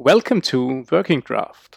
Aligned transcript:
welcome 0.00 0.40
to 0.40 0.86
Working 0.90 1.20
Draft. 1.20 1.76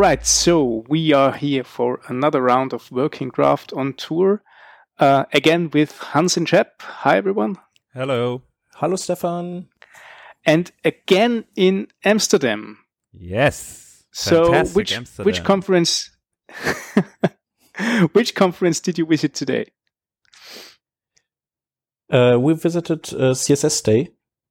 Right, 0.00 0.24
so 0.24 0.82
we 0.88 1.12
are 1.12 1.32
here 1.32 1.62
for 1.62 2.00
another 2.08 2.40
round 2.40 2.72
of 2.72 2.90
Working 2.90 3.28
Draft 3.28 3.70
on 3.74 3.92
tour. 3.92 4.42
Uh, 4.98 5.24
again 5.34 5.68
with 5.74 5.98
Hans 5.98 6.38
and 6.38 6.48
Shep. 6.48 6.80
Hi, 6.80 7.18
everyone. 7.18 7.56
Hello. 7.92 8.42
Hello, 8.76 8.96
Stefan. 8.96 9.68
And 10.46 10.72
again 10.86 11.44
in 11.54 11.88
Amsterdam. 12.02 12.78
Yes. 13.12 14.04
So, 14.10 14.46
Fantastic 14.46 14.76
which 14.76 14.92
Amsterdam. 14.96 15.24
which 15.26 15.44
conference? 15.44 16.10
which 18.12 18.34
conference 18.34 18.80
did 18.80 18.96
you 18.96 19.04
visit 19.04 19.34
today? 19.34 19.66
Uh, 22.10 22.38
we 22.40 22.54
visited 22.54 23.12
uh, 23.12 23.34
CSS 23.34 23.82
Day. 23.84 24.08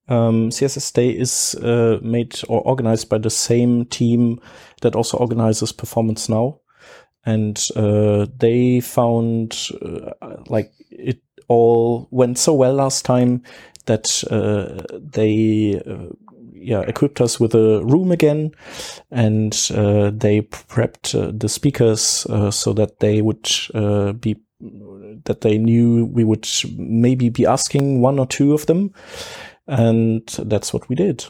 Um, 0.10 0.50
CSS 0.50 0.92
Day 0.94 1.10
is 1.10 1.56
uh, 1.56 2.00
made 2.02 2.42
or 2.50 2.62
organized 2.62 3.10
by 3.10 3.20
the 3.20 3.30
same 3.30 3.86
team 3.86 4.42
that 4.82 4.96
also 4.96 5.18
organizes 5.18 5.72
Performance 5.72 6.28
Now, 6.28 6.60
and 7.26 7.64
uh, 7.76 8.26
they 8.36 8.80
found 8.80 9.70
uh, 9.82 10.38
like 10.48 10.72
it 10.90 11.22
all 11.48 12.08
went 12.10 12.40
so 12.40 12.54
well 12.54 12.74
last 12.74 13.06
time 13.06 13.44
that 13.86 14.24
uh, 14.32 14.84
they 15.00 15.80
uh, 15.86 16.12
yeah 16.54 16.82
equipped 16.82 17.22
us 17.22 17.40
with 17.40 17.54
a 17.54 17.84
room 17.86 18.12
again, 18.12 18.52
and 19.12 19.54
uh, 19.76 20.10
they 20.10 20.42
prepped 20.42 21.40
the 21.40 21.50
speakers 21.50 22.26
so 22.50 22.74
that 22.74 23.00
they 23.00 23.22
would 23.22 23.48
be 24.22 24.38
that 25.26 25.42
they 25.42 25.58
knew 25.58 26.06
we 26.06 26.24
would 26.24 26.48
maybe 26.76 27.30
be 27.30 27.46
asking 27.46 28.02
one 28.02 28.20
or 28.20 28.26
two 28.26 28.54
of 28.54 28.66
them 28.66 28.94
and 29.70 30.28
that's 30.28 30.74
what 30.74 30.90
we 30.90 30.96
did. 30.96 31.26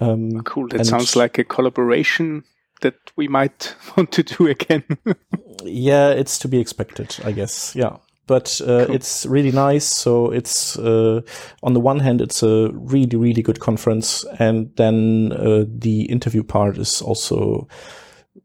Um, 0.00 0.42
Cool. 0.42 0.68
That 0.68 0.86
sounds 0.86 1.16
like 1.16 1.38
a 1.38 1.44
collaboration 1.44 2.44
that 2.82 2.94
we 3.16 3.26
might 3.26 3.74
want 3.96 4.12
to 4.12 4.22
do 4.22 4.46
again. 4.46 4.84
yeah, 5.64 6.10
it's 6.10 6.38
to 6.40 6.48
be 6.48 6.60
expected, 6.60 7.16
I 7.24 7.32
guess. 7.32 7.74
Yeah, 7.74 7.96
but 8.26 8.60
uh, 8.60 8.86
Cool. 8.86 8.94
it's 8.94 9.24
really 9.26 9.50
nice. 9.50 9.86
So 9.86 10.30
it's 10.30 10.78
uh, 10.78 11.22
on 11.62 11.72
the 11.72 11.80
one 11.80 12.00
hand, 12.00 12.20
it's 12.20 12.42
a 12.42 12.70
really 12.72 13.16
really 13.16 13.42
good 13.42 13.60
conference, 13.60 14.24
and 14.38 14.70
then 14.76 15.32
uh, 15.32 15.64
the 15.66 16.02
interview 16.02 16.42
part 16.42 16.78
is 16.78 17.02
also. 17.02 17.66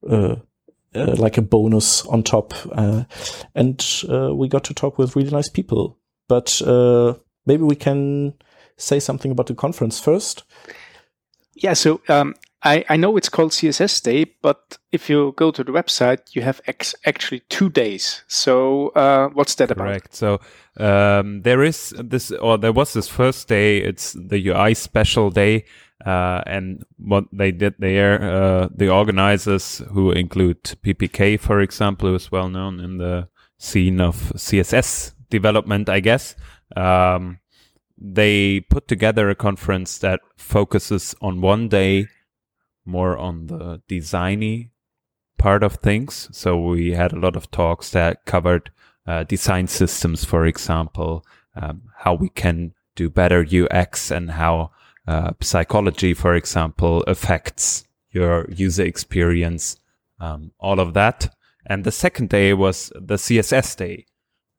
Uh, 0.09 0.35
uh, 0.95 1.15
like 1.17 1.39
a 1.39 1.41
bonus 1.41 2.05
on 2.05 2.21
top, 2.21 2.53
uh, 2.73 3.03
and 3.55 4.03
uh, 4.09 4.33
we 4.35 4.47
got 4.47 4.63
to 4.63 4.75
talk 4.75 4.99
with 4.99 5.15
really 5.15 5.31
nice 5.31 5.49
people. 5.49 5.97
But 6.27 6.61
uh, 6.61 7.15
maybe 7.47 7.63
we 7.63 7.75
can 7.75 8.35
say 8.83 8.99
something 8.99 9.31
about 9.31 9.47
the 9.47 9.55
conference 9.55 9.99
first. 9.99 10.43
yeah. 11.55 11.73
So 11.73 12.01
um, 12.09 12.35
I 12.63 12.85
I 12.89 12.97
know 12.97 13.17
it's 13.17 13.29
called 13.29 13.51
CSS 13.51 14.01
Day, 14.03 14.25
but 14.41 14.77
if 14.91 15.09
you 15.09 15.33
go 15.35 15.51
to 15.51 15.63
the 15.63 15.71
website, 15.71 16.35
you 16.35 16.41
have 16.41 16.61
ex- 16.67 16.95
actually 17.05 17.41
two 17.49 17.69
days. 17.69 18.23
So 18.27 18.89
uh, 18.95 19.29
what's 19.33 19.55
that 19.55 19.71
about? 19.71 19.87
Correct. 19.87 20.15
So 20.15 20.39
um, 20.79 21.41
there 21.41 21.63
is 21.63 21.93
this, 21.97 22.31
or 22.31 22.57
there 22.57 22.73
was 22.73 22.93
this 22.93 23.07
first 23.07 23.47
day. 23.47 23.77
It's 23.77 24.13
the 24.13 24.47
UI 24.47 24.73
special 24.73 25.29
day, 25.29 25.65
uh, 26.05 26.41
and 26.45 26.83
what 26.97 27.25
they 27.33 27.51
did 27.51 27.75
there, 27.79 28.21
uh, 28.21 28.69
the 28.75 28.89
organizers, 28.89 29.81
who 29.91 30.11
include 30.11 30.63
PPK, 30.63 31.39
for 31.39 31.59
example, 31.59 32.09
who 32.09 32.15
is 32.15 32.31
well 32.31 32.49
known 32.49 32.79
in 32.79 32.97
the 32.97 33.27
scene 33.57 34.01
of 34.01 34.31
CSS 34.35 35.13
development, 35.29 35.89
I 35.89 35.99
guess. 35.99 36.35
Um, 36.75 37.39
they 38.05 38.59
put 38.59 38.89
together 38.89 39.29
a 39.29 39.35
conference 39.35 39.97
that 39.99 40.19
focuses 40.35 41.15
on 41.21 41.39
one 41.39 41.69
day 41.69 42.07
more 42.85 43.17
on 43.17 43.47
the 43.47 43.81
designy 43.89 44.69
part 45.37 45.63
of 45.63 45.75
things. 45.75 46.27
So 46.33 46.59
we 46.59 46.91
had 46.91 47.13
a 47.13 47.19
lot 47.19 47.37
of 47.37 47.49
talks 47.49 47.91
that 47.91 48.25
covered 48.25 48.71
uh, 49.07 49.23
design 49.23 49.67
systems, 49.67 50.25
for 50.25 50.45
example, 50.45 51.25
um, 51.55 51.83
how 51.99 52.13
we 52.13 52.27
can 52.27 52.73
do 52.95 53.09
better 53.09 53.45
UX 53.45 54.11
and 54.11 54.31
how 54.31 54.71
uh, 55.07 55.31
psychology, 55.41 56.13
for 56.13 56.35
example, 56.35 57.03
affects 57.07 57.85
your 58.11 58.49
user 58.49 58.83
experience, 58.83 59.77
um, 60.19 60.51
all 60.59 60.79
of 60.79 60.93
that. 60.93 61.33
And 61.65 61.85
the 61.85 61.91
second 61.91 62.29
day 62.29 62.53
was 62.53 62.91
the 62.95 63.15
CSS 63.15 63.77
day. 63.77 64.05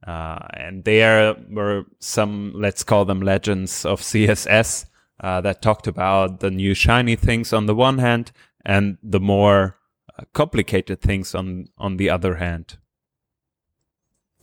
Uh, 0.07 0.39
and 0.53 0.85
there 0.85 1.35
were 1.51 1.85
some, 1.99 2.53
let's 2.55 2.85
call 2.85 3.05
them 3.05 3.21
legends 3.23 3.85
of 3.87 4.01
CSS 4.01 4.87
uh, 5.21 5.41
that 5.41 5.63
talked 5.63 5.87
about 5.87 6.41
the 6.41 6.51
new 6.51 6.75
shiny 6.75 7.17
things 7.17 7.53
on 7.53 7.67
the 7.67 7.75
one 7.75 7.99
hand 7.99 8.33
and 8.65 8.99
the 9.03 9.21
more 9.21 9.79
uh, 10.19 10.25
complicated 10.33 11.01
things 11.01 11.35
on 11.35 11.69
on 11.79 11.97
the 11.97 12.11
other 12.11 12.37
hand. 12.37 12.79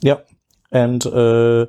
Yeah, 0.01 0.19
and 0.71 1.05
uh, 1.05 1.67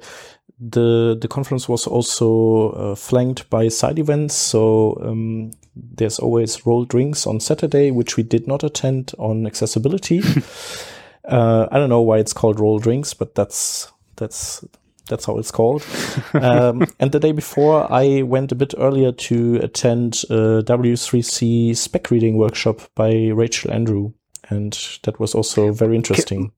the 0.59 1.19
the 1.21 1.29
conference 1.29 1.69
was 1.69 1.87
also 1.87 2.71
uh, 2.71 2.95
flanked 2.95 3.51
by 3.51 3.69
side 3.69 3.99
events. 3.99 4.35
So 4.35 4.99
um, 5.03 5.51
there's 5.75 6.19
always 6.19 6.65
roll 6.67 6.85
drinks 6.85 7.27
on 7.27 7.41
Saturday, 7.41 7.91
which 7.91 8.17
we 8.17 8.23
did 8.23 8.47
not 8.47 8.65
attend 8.65 9.13
on 9.19 9.47
accessibility. 9.47 10.23
uh, 11.25 11.69
I 11.71 11.79
don't 11.79 11.89
know 11.89 12.03
why 12.03 12.19
it's 12.19 12.33
called 12.33 12.61
roll 12.61 12.79
drinks, 12.79 13.15
but 13.15 13.35
that's 13.35 13.93
that's 14.17 14.65
that's 15.09 15.25
how 15.25 15.39
it's 15.39 15.51
called. 15.51 15.85
um, 16.35 16.87
and 16.99 17.13
the 17.13 17.21
day 17.21 17.33
before, 17.33 17.91
I 17.93 18.23
went 18.23 18.53
a 18.53 18.57
bit 18.57 18.75
earlier 18.79 19.13
to 19.13 19.57
attend 19.57 20.25
a 20.31 20.63
W3C 20.63 21.77
spec 21.77 22.11
reading 22.11 22.37
workshop 22.37 22.81
by 22.95 23.29
Rachel 23.29 23.73
Andrew, 23.73 24.13
and 24.49 24.73
that 25.03 25.21
was 25.21 25.35
also 25.35 25.73
very 25.73 25.97
interesting. 25.97 26.53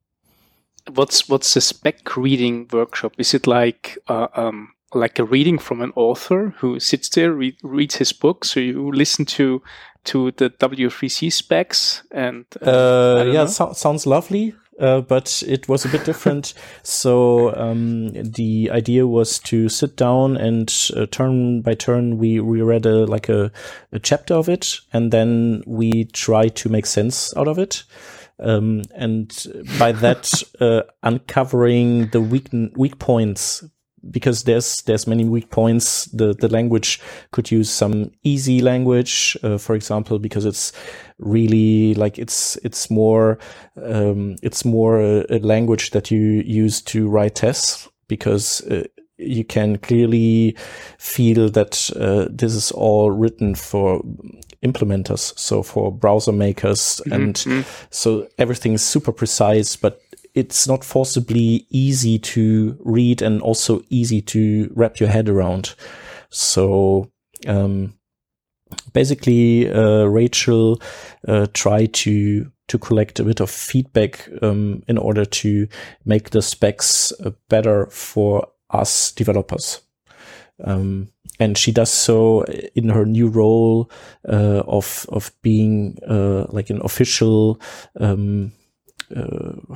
What's 0.92 1.28
what's 1.28 1.54
the 1.54 1.60
spec 1.60 2.16
reading 2.16 2.68
workshop? 2.72 3.14
Is 3.18 3.34
it 3.34 3.46
like 3.46 3.98
uh, 4.08 4.28
um, 4.34 4.74
like 4.94 5.18
a 5.18 5.24
reading 5.24 5.58
from 5.58 5.80
an 5.80 5.92
author 5.96 6.54
who 6.58 6.78
sits 6.78 7.08
there 7.08 7.32
read, 7.32 7.56
reads 7.62 7.96
his 7.96 8.12
book? 8.12 8.44
So 8.44 8.60
you 8.60 8.92
listen 8.92 9.24
to 9.26 9.62
to 10.04 10.30
the 10.32 10.50
W3C 10.50 11.32
specs 11.32 12.02
and 12.10 12.44
uh, 12.62 12.70
Uh, 12.70 13.24
yeah, 13.32 13.46
so- 13.46 13.72
sounds 13.72 14.06
lovely. 14.06 14.54
Uh, 14.80 15.00
but 15.00 15.40
it 15.46 15.68
was 15.68 15.84
a 15.84 15.88
bit 15.88 16.04
different. 16.04 16.52
so 16.82 17.54
um, 17.54 18.08
the 18.10 18.68
idea 18.72 19.06
was 19.06 19.38
to 19.38 19.68
sit 19.68 19.96
down 19.96 20.36
and 20.36 20.90
uh, 20.96 21.06
turn 21.06 21.62
by 21.62 21.74
turn 21.74 22.18
we 22.18 22.40
we 22.40 22.60
read 22.60 22.84
a 22.84 23.06
like 23.06 23.28
a, 23.28 23.52
a 23.92 24.00
chapter 24.00 24.34
of 24.34 24.48
it, 24.48 24.80
and 24.92 25.12
then 25.12 25.62
we 25.64 26.06
try 26.06 26.48
to 26.48 26.68
make 26.68 26.86
sense 26.86 27.32
out 27.36 27.46
of 27.46 27.56
it. 27.56 27.84
Um, 28.40 28.82
and 28.96 29.30
by 29.78 29.92
that, 29.92 30.42
uh, 30.60 30.82
uncovering 31.04 32.08
the 32.08 32.20
weak 32.20 32.48
weak 32.76 32.98
points 32.98 33.62
because 34.10 34.44
there's 34.44 34.82
there's 34.82 35.06
many 35.06 35.24
weak 35.24 35.50
points. 35.50 36.06
The 36.06 36.34
the 36.34 36.48
language 36.48 37.00
could 37.30 37.50
use 37.50 37.70
some 37.70 38.10
easy 38.22 38.60
language, 38.60 39.36
uh, 39.42 39.58
for 39.58 39.74
example, 39.74 40.18
because 40.18 40.44
it's 40.44 40.72
really 41.18 41.94
like 41.94 42.18
it's 42.18 42.56
it's 42.64 42.90
more 42.90 43.38
um, 43.82 44.36
it's 44.42 44.64
more 44.64 45.00
a, 45.00 45.24
a 45.30 45.38
language 45.38 45.90
that 45.90 46.10
you 46.10 46.42
use 46.44 46.82
to 46.82 47.08
write 47.08 47.36
tests 47.36 47.88
because. 48.08 48.60
Uh, 48.62 48.84
you 49.16 49.44
can 49.44 49.78
clearly 49.78 50.56
feel 50.98 51.48
that 51.48 51.88
uh, 51.96 52.26
this 52.28 52.52
is 52.52 52.72
all 52.72 53.12
written 53.12 53.54
for 53.54 54.02
implementers, 54.64 55.38
so 55.38 55.62
for 55.62 55.92
browser 55.92 56.32
makers, 56.32 57.00
and 57.12 57.34
mhm. 57.36 57.64
so 57.90 58.26
everything 58.38 58.72
is 58.72 58.82
super 58.82 59.12
precise, 59.12 59.76
but 59.76 60.00
it's 60.34 60.66
not 60.66 60.84
forcibly 60.84 61.66
easy 61.70 62.18
to 62.18 62.76
read 62.80 63.22
and 63.22 63.40
also 63.40 63.82
easy 63.88 64.20
to 64.20 64.70
wrap 64.74 64.98
your 64.98 65.08
head 65.08 65.28
around. 65.28 65.74
So, 66.30 67.10
um, 67.46 67.94
basically, 68.92 69.70
uh, 69.70 70.04
Rachel 70.04 70.80
uh, 71.26 71.46
tried 71.52 71.94
to 71.94 72.50
to 72.66 72.78
collect 72.78 73.20
a 73.20 73.24
bit 73.24 73.40
of 73.40 73.50
feedback 73.50 74.28
um, 74.40 74.82
in 74.88 74.96
order 74.96 75.26
to 75.26 75.68
make 76.06 76.30
the 76.30 76.40
specs 76.40 77.12
uh, 77.20 77.30
better 77.50 77.86
for 77.86 78.48
us 78.70 79.12
developers. 79.12 79.82
Um, 80.64 81.08
and 81.38 81.58
she 81.58 81.72
does 81.72 81.90
so 81.90 82.44
in 82.74 82.88
her 82.88 83.04
new 83.04 83.28
role 83.28 83.90
uh, 84.28 84.62
of 84.66 85.04
of 85.10 85.30
being 85.42 85.98
uh, 86.08 86.46
like 86.48 86.70
an 86.70 86.80
official 86.82 87.60
um, 88.00 88.52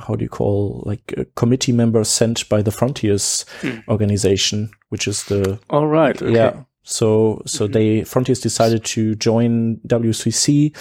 how 0.07 0.15
do 0.15 0.23
you 0.23 0.29
call 0.29 0.83
like 0.85 1.13
a 1.17 1.25
committee 1.35 1.71
member 1.71 2.03
sent 2.03 2.47
by 2.49 2.61
the 2.61 2.71
Fronteers 2.71 3.45
Hmm. 3.61 3.79
organization, 3.89 4.69
which 4.89 5.07
is 5.07 5.23
the 5.25 5.59
All 5.69 5.87
right. 5.87 6.21
Okay. 6.21 6.33
yeah. 6.33 6.63
So 6.83 7.43
so 7.45 7.67
they 7.67 8.01
Fronteers 8.01 8.41
decided 8.41 8.83
to 8.85 9.13
join 9.15 9.77
WCC 9.85 10.75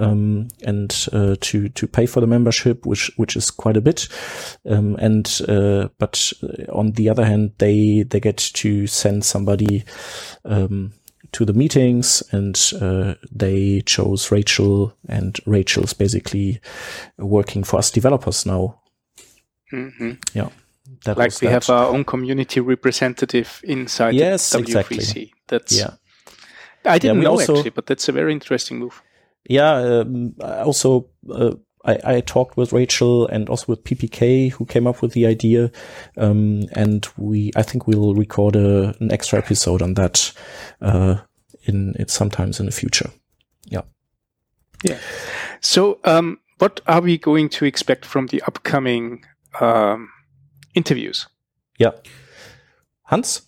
um, 0.00 0.48
and 0.64 1.08
uh, 1.12 1.36
to 1.40 1.68
to 1.68 1.86
pay 1.86 2.06
for 2.06 2.20
the 2.20 2.26
membership, 2.26 2.86
which 2.86 3.10
which 3.18 3.36
is 3.36 3.50
quite 3.50 3.76
a 3.76 3.82
bit. 3.82 4.08
Um, 4.64 4.96
and 4.96 5.26
uh, 5.48 5.88
but 5.98 6.32
on 6.72 6.92
the 6.92 7.10
other 7.10 7.24
hand, 7.26 7.52
they 7.58 8.04
they 8.08 8.20
get 8.20 8.38
to 8.54 8.86
send 8.86 9.24
somebody 9.24 9.84
um, 10.46 10.92
to 11.32 11.44
the 11.44 11.52
meetings, 11.52 12.22
and 12.32 12.56
uh, 12.80 13.14
they 13.30 13.82
chose 13.86 14.30
Rachel, 14.30 14.92
and 15.08 15.38
Rachel's 15.46 15.94
basically 15.94 16.60
working 17.18 17.64
for 17.64 17.78
us 17.78 17.90
developers 17.90 18.44
now. 18.46 18.80
hmm 19.70 20.12
Yeah, 20.34 20.48
that 21.04 21.16
Like 21.16 21.40
we 21.40 21.46
that. 21.48 21.52
have 21.52 21.70
our 21.70 21.86
own 21.94 22.04
community 22.04 22.60
representative 22.60 23.60
inside 23.64 24.14
Yes, 24.14 24.50
the 24.50 24.58
W3C. 24.58 24.90
exactly. 24.90 25.32
That's 25.48 25.78
yeah. 25.78 25.90
I 26.84 26.98
didn't 26.98 27.18
we 27.18 27.24
know 27.24 27.30
also- 27.32 27.54
actually, 27.56 27.70
but 27.70 27.86
that's 27.86 28.08
a 28.08 28.12
very 28.12 28.32
interesting 28.32 28.78
move. 28.78 29.02
yeah, 29.48 30.00
um, 30.00 30.34
also 30.40 31.08
uh, 31.30 31.54
I, 31.84 32.16
I 32.16 32.20
talked 32.20 32.56
with 32.56 32.72
Rachel 32.72 33.26
and 33.26 33.48
also 33.48 33.66
with 33.68 33.84
PPK 33.84 34.52
who 34.52 34.64
came 34.64 34.86
up 34.86 35.02
with 35.02 35.12
the 35.12 35.26
idea, 35.26 35.70
um, 36.16 36.62
and 36.72 37.06
we 37.16 37.50
I 37.56 37.62
think 37.62 37.86
we'll 37.86 38.14
record 38.14 38.56
a, 38.56 38.94
an 39.00 39.10
extra 39.12 39.38
episode 39.38 39.82
on 39.82 39.94
that 39.94 40.32
uh, 40.80 41.16
in 41.64 41.94
it 41.98 42.10
sometimes 42.10 42.60
in 42.60 42.66
the 42.66 42.72
future. 42.72 43.10
Yeah. 43.66 43.82
Yeah. 44.84 44.98
So, 45.60 45.98
um, 46.04 46.40
what 46.58 46.80
are 46.86 47.00
we 47.00 47.18
going 47.18 47.48
to 47.50 47.64
expect 47.64 48.04
from 48.04 48.28
the 48.28 48.42
upcoming 48.42 49.24
um, 49.60 50.10
interviews? 50.74 51.26
Yeah, 51.78 51.92
Hans. 53.04 53.42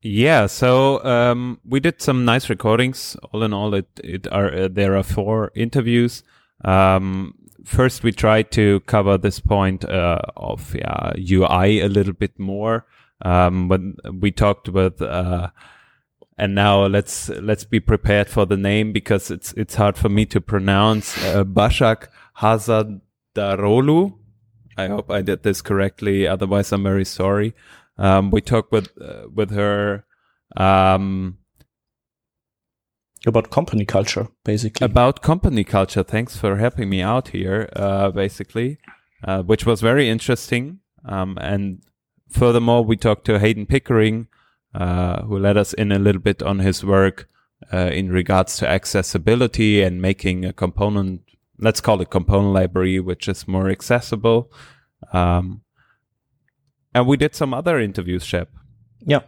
Yeah, 0.00 0.46
so 0.46 1.04
um, 1.04 1.60
we 1.64 1.80
did 1.80 2.00
some 2.00 2.24
nice 2.24 2.48
recordings. 2.48 3.16
All 3.32 3.42
in 3.42 3.52
all, 3.52 3.74
it 3.74 3.88
it 4.02 4.26
are 4.32 4.52
uh, 4.52 4.68
there 4.70 4.96
are 4.96 5.02
four 5.02 5.50
interviews. 5.54 6.22
Um, 6.64 7.34
first, 7.68 8.02
we 8.02 8.12
tried 8.12 8.50
to 8.52 8.80
cover 8.80 9.18
this 9.18 9.40
point 9.40 9.84
uh, 9.84 10.20
of 10.36 10.74
yeah, 10.74 11.12
UI 11.18 11.80
a 11.80 11.88
little 11.88 12.12
bit 12.12 12.38
more. 12.38 12.86
Um, 13.22 13.68
when 13.68 13.96
we 14.20 14.30
talked 14.30 14.68
with, 14.68 15.02
uh, 15.02 15.50
and 16.36 16.54
now 16.54 16.86
let's 16.86 17.28
let's 17.28 17.64
be 17.64 17.80
prepared 17.80 18.28
for 18.28 18.46
the 18.46 18.56
name 18.56 18.92
because 18.92 19.30
it's 19.30 19.52
it's 19.54 19.74
hard 19.74 19.96
for 19.96 20.08
me 20.08 20.24
to 20.26 20.40
pronounce. 20.40 21.16
Uh, 21.24 21.44
Bashak 21.44 22.08
Hazadarolu. 22.38 24.14
I 24.76 24.86
hope 24.86 25.10
I 25.10 25.22
did 25.22 25.42
this 25.42 25.60
correctly. 25.60 26.26
Otherwise, 26.26 26.72
I'm 26.72 26.84
very 26.84 27.04
sorry. 27.04 27.54
Um, 27.98 28.30
we 28.30 28.40
talked 28.40 28.70
with 28.70 28.90
uh, 29.00 29.28
with 29.34 29.50
her 29.50 30.04
um, 30.56 31.38
About 33.26 33.50
company 33.50 33.84
culture, 33.84 34.28
basically. 34.44 34.84
about 34.84 35.22
company 35.22 35.64
culture. 35.64 36.02
Thanks 36.02 36.36
for 36.36 36.56
helping 36.56 36.88
me 36.88 37.02
out 37.02 37.28
here, 37.28 37.68
uh, 37.74 38.10
basically, 38.10 38.78
uh, 39.24 39.42
which 39.42 39.66
was 39.66 39.80
very 39.80 40.08
interesting. 40.08 40.78
Um, 41.04 41.36
and 41.40 41.82
furthermore, 42.28 42.84
we 42.84 42.96
talked 42.96 43.24
to 43.26 43.38
Heydon 43.38 43.68
Pickering, 43.68 44.28
uh, 44.74 45.22
who 45.22 45.38
let 45.38 45.56
us 45.56 45.72
in 45.72 45.90
a 45.90 45.98
little 45.98 46.20
bit 46.20 46.42
on 46.42 46.60
his 46.60 46.84
work 46.84 47.28
uh, 47.72 47.90
in 47.92 48.10
regards 48.10 48.56
to 48.58 48.68
accessibility 48.68 49.82
and 49.82 50.00
making 50.00 50.44
a 50.44 50.52
component, 50.52 51.22
let's 51.58 51.80
call 51.80 52.00
it 52.00 52.10
component 52.10 52.54
library, 52.54 53.00
which 53.00 53.26
is 53.28 53.48
more 53.48 53.68
accessible. 53.68 54.52
Um, 55.12 55.62
and 56.94 57.06
we 57.06 57.16
did 57.16 57.34
some 57.34 57.52
other 57.52 57.80
interviews, 57.80 58.24
Shep. 58.24 58.50
Yeah. 59.00 59.22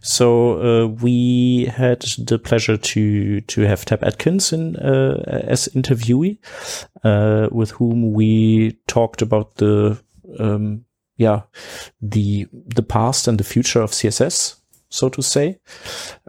So 0.00 0.60
uh, 0.60 0.86
we 0.86 1.66
had 1.66 2.00
the 2.18 2.38
pleasure 2.38 2.76
to 2.76 3.40
to 3.40 3.60
have 3.62 3.84
Tab 3.84 4.02
Atkins 4.02 4.52
in 4.52 4.76
uh, 4.76 5.22
as 5.26 5.68
interviewee, 5.74 6.38
uh, 7.04 7.48
with 7.52 7.70
whom 7.72 8.12
we 8.12 8.78
talked 8.86 9.22
about 9.22 9.56
the 9.56 10.00
um, 10.38 10.84
yeah 11.16 11.42
the 12.00 12.46
the 12.52 12.82
past 12.82 13.28
and 13.28 13.38
the 13.38 13.44
future 13.44 13.82
of 13.82 13.92
CSS, 13.92 14.56
so 14.88 15.08
to 15.08 15.22
say, 15.22 15.58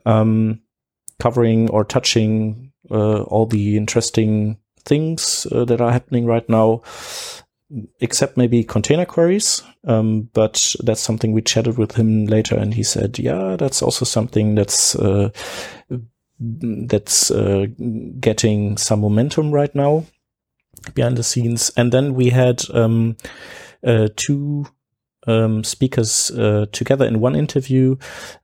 um, 0.05 0.61
covering 1.19 1.69
or 1.69 1.83
touching 1.83 2.71
uh, 2.89 3.21
all 3.23 3.45
the 3.45 3.77
interesting 3.77 4.57
things 4.83 5.47
uh, 5.51 5.63
that 5.65 5.79
are 5.79 5.91
happening 5.91 6.25
right 6.25 6.47
now 6.49 6.81
except 7.99 8.37
maybe 8.37 8.63
container 8.63 9.05
queries. 9.05 9.63
Um, 9.85 10.29
but 10.33 10.75
that's 10.83 11.01
something 11.01 11.31
we 11.33 11.41
chatted 11.41 11.77
with 11.77 11.93
him 11.93 12.25
later, 12.25 12.55
and 12.55 12.73
he 12.73 12.83
said, 12.83 13.17
"Yeah, 13.19 13.55
that's 13.57 13.81
also 13.81 14.05
something 14.05 14.55
that's 14.55 14.95
uh, 14.95 15.29
that's 16.39 17.31
uh, 17.31 17.65
getting 18.19 18.77
some 18.77 19.01
momentum 19.01 19.51
right 19.51 19.73
now 19.73 20.05
behind 20.93 21.17
the 21.17 21.23
scenes." 21.23 21.71
And 21.75 21.91
then 21.91 22.13
we 22.13 22.29
had 22.29 22.63
um, 22.73 23.17
uh, 23.85 24.09
two. 24.15 24.65
Um, 25.27 25.63
speakers 25.63 26.31
uh, 26.31 26.65
together 26.71 27.05
in 27.05 27.19
one 27.19 27.35
interview. 27.35 27.95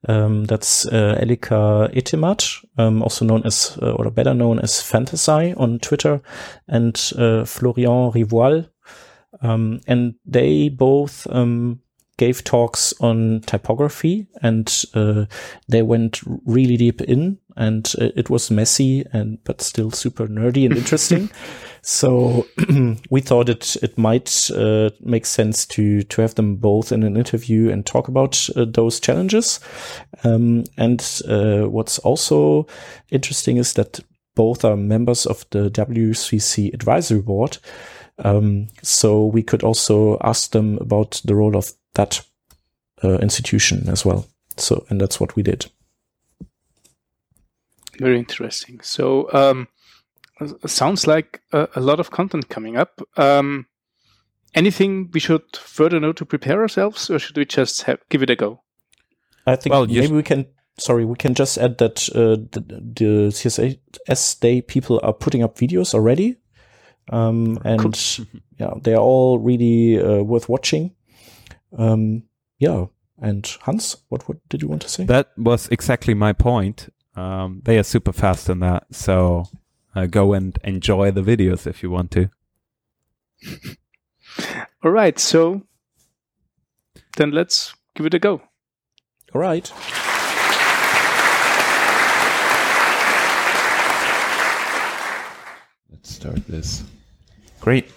Um, 0.07 0.45
that's 0.45 0.85
uh, 0.85 1.17
Elika 1.19 1.91
Etemad, 1.91 2.63
um, 2.77 3.01
also 3.01 3.25
known 3.25 3.41
as, 3.45 3.79
uh, 3.81 3.93
or 3.93 4.11
better 4.11 4.35
known 4.35 4.59
as 4.59 4.73
fantasai 4.73 5.59
on 5.59 5.79
Twitter, 5.79 6.21
and 6.67 6.95
Florian 6.95 8.11
Rivoal, 8.11 8.69
um, 9.41 9.81
and 9.87 10.15
they 10.25 10.69
both 10.69 11.27
um, 11.29 11.81
gave 12.17 12.43
talks 12.43 12.93
on 12.99 13.41
typography, 13.45 14.27
and 14.41 14.83
uh, 14.93 15.25
they 15.67 15.83
went 15.83 16.21
really 16.45 16.77
deep 16.77 17.01
in, 17.01 17.37
and 17.55 17.93
uh, 17.99 18.09
it 18.15 18.29
was 18.29 18.51
messy 18.51 19.05
and 19.13 19.43
but 19.43 19.61
still 19.61 19.91
super 19.91 20.27
nerdy 20.27 20.65
and 20.65 20.75
interesting. 20.75 21.29
so 21.81 22.47
we 23.09 23.21
thought 23.21 23.49
it 23.49 23.77
it 23.83 23.97
might 23.97 24.49
uh, 24.51 24.89
make 24.99 25.25
sense 25.25 25.65
to 25.67 26.01
to 26.03 26.21
have 26.21 26.35
them 26.35 26.55
both 26.55 26.91
in 26.91 27.03
an 27.03 27.15
interview 27.15 27.69
and 27.69 27.85
talk 27.85 28.07
about 28.07 28.49
uh, 28.55 28.65
those 28.65 28.99
challenges. 28.99 29.59
Um, 30.23 30.63
and 30.77 31.21
uh, 31.27 31.69
what's 31.69 31.99
also 31.99 32.67
interesting 33.11 33.57
is 33.57 33.73
that 33.73 33.99
both 34.35 34.63
are 34.63 34.77
members 34.77 35.25
of 35.25 35.45
the 35.49 35.69
WCC 35.69 36.73
advisory 36.73 37.21
board. 37.21 37.57
Um, 38.19 38.67
so 38.81 39.25
we 39.25 39.43
could 39.43 39.63
also 39.63 40.17
ask 40.21 40.51
them 40.51 40.77
about 40.79 41.21
the 41.23 41.35
role 41.35 41.55
of 41.55 41.73
that 41.93 42.25
uh, 43.03 43.17
institution 43.19 43.89
as 43.89 44.05
well. 44.05 44.27
So, 44.57 44.85
and 44.89 44.99
that's 44.99 45.19
what 45.19 45.35
we 45.35 45.43
did. 45.43 45.67
Very 47.99 48.17
interesting. 48.17 48.79
So, 48.81 49.31
um, 49.33 49.67
sounds 50.65 51.07
like 51.07 51.41
a, 51.51 51.67
a 51.75 51.81
lot 51.81 51.99
of 51.99 52.11
content 52.11 52.49
coming 52.49 52.77
up. 52.77 53.01
Um, 53.17 53.67
anything 54.53 55.09
we 55.11 55.19
should 55.19 55.55
further 55.55 55.99
know 55.99 56.13
to 56.13 56.25
prepare 56.25 56.61
ourselves, 56.61 57.09
or 57.09 57.19
should 57.19 57.37
we 57.37 57.45
just 57.45 57.83
have, 57.83 57.99
give 58.09 58.23
it 58.23 58.29
a 58.29 58.35
go? 58.35 58.61
I 59.45 59.55
think 59.55 59.73
Well, 59.73 59.87
maybe 59.87 60.13
we 60.13 60.23
can. 60.23 60.47
Sorry, 60.79 61.05
we 61.05 61.15
can 61.15 61.33
just 61.33 61.57
add 61.57 61.79
that 61.79 62.07
uh, 62.09 62.37
the, 62.51 62.59
the 62.61 63.29
CSS 63.31 64.39
Day 64.39 64.61
people 64.61 64.99
are 65.01 65.13
putting 65.13 65.41
up 65.41 65.57
videos 65.57 65.95
already, 65.95 66.35
um, 67.09 67.59
and 67.63 67.81
Cool. 67.81 68.25
yeah, 68.57 68.73
they 68.81 68.93
are 68.93 69.01
all 69.01 69.39
really 69.39 70.01
uh, 70.01 70.23
worth 70.23 70.49
watching. 70.49 70.95
Um, 71.77 72.23
yeah, 72.59 72.85
and 73.21 73.45
Hans, 73.61 73.97
what 74.09 74.27
what 74.27 74.37
did 74.49 74.61
you 74.61 74.67
want 74.67 74.81
to 74.83 74.89
say? 74.89 75.05
That 75.05 75.31
was 75.37 75.67
exactly 75.69 76.13
my 76.13 76.33
point. 76.33 76.93
Um, 77.15 77.61
they 77.65 77.77
are 77.77 77.83
super 77.83 78.13
fast 78.13 78.49
in 78.49 78.59
that, 78.59 78.85
so 78.91 79.45
uh, 79.95 80.05
go 80.05 80.33
and 80.33 80.57
enjoy 80.63 81.11
the 81.11 81.23
videos 81.23 81.65
if 81.65 81.81
you 81.81 81.89
want 81.89 82.11
to. 82.11 82.29
All 84.83 84.91
right. 84.91 85.17
So 85.17 85.63
then 87.17 87.31
let's 87.31 87.73
give 87.95 88.05
it 88.05 88.13
a 88.13 88.19
go. 88.19 88.41
All 89.33 89.41
right. 89.41 89.71
Let's 95.89 96.13
start 96.13 96.45
this. 96.47 96.83
Great. 97.67 97.91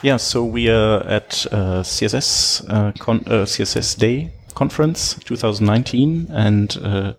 Yeah, 0.00 0.16
so 0.16 0.42
we 0.42 0.70
are 0.70 1.02
at 1.06 1.44
uh, 1.52 1.82
CSS 1.82 2.64
uh, 2.70 2.92
con- 2.98 3.22
uh, 3.26 3.44
CSS 3.44 3.98
Day 3.98 4.32
conference 4.54 5.12
2019, 5.24 6.28
and 6.30 6.78
uh, 6.82 7.12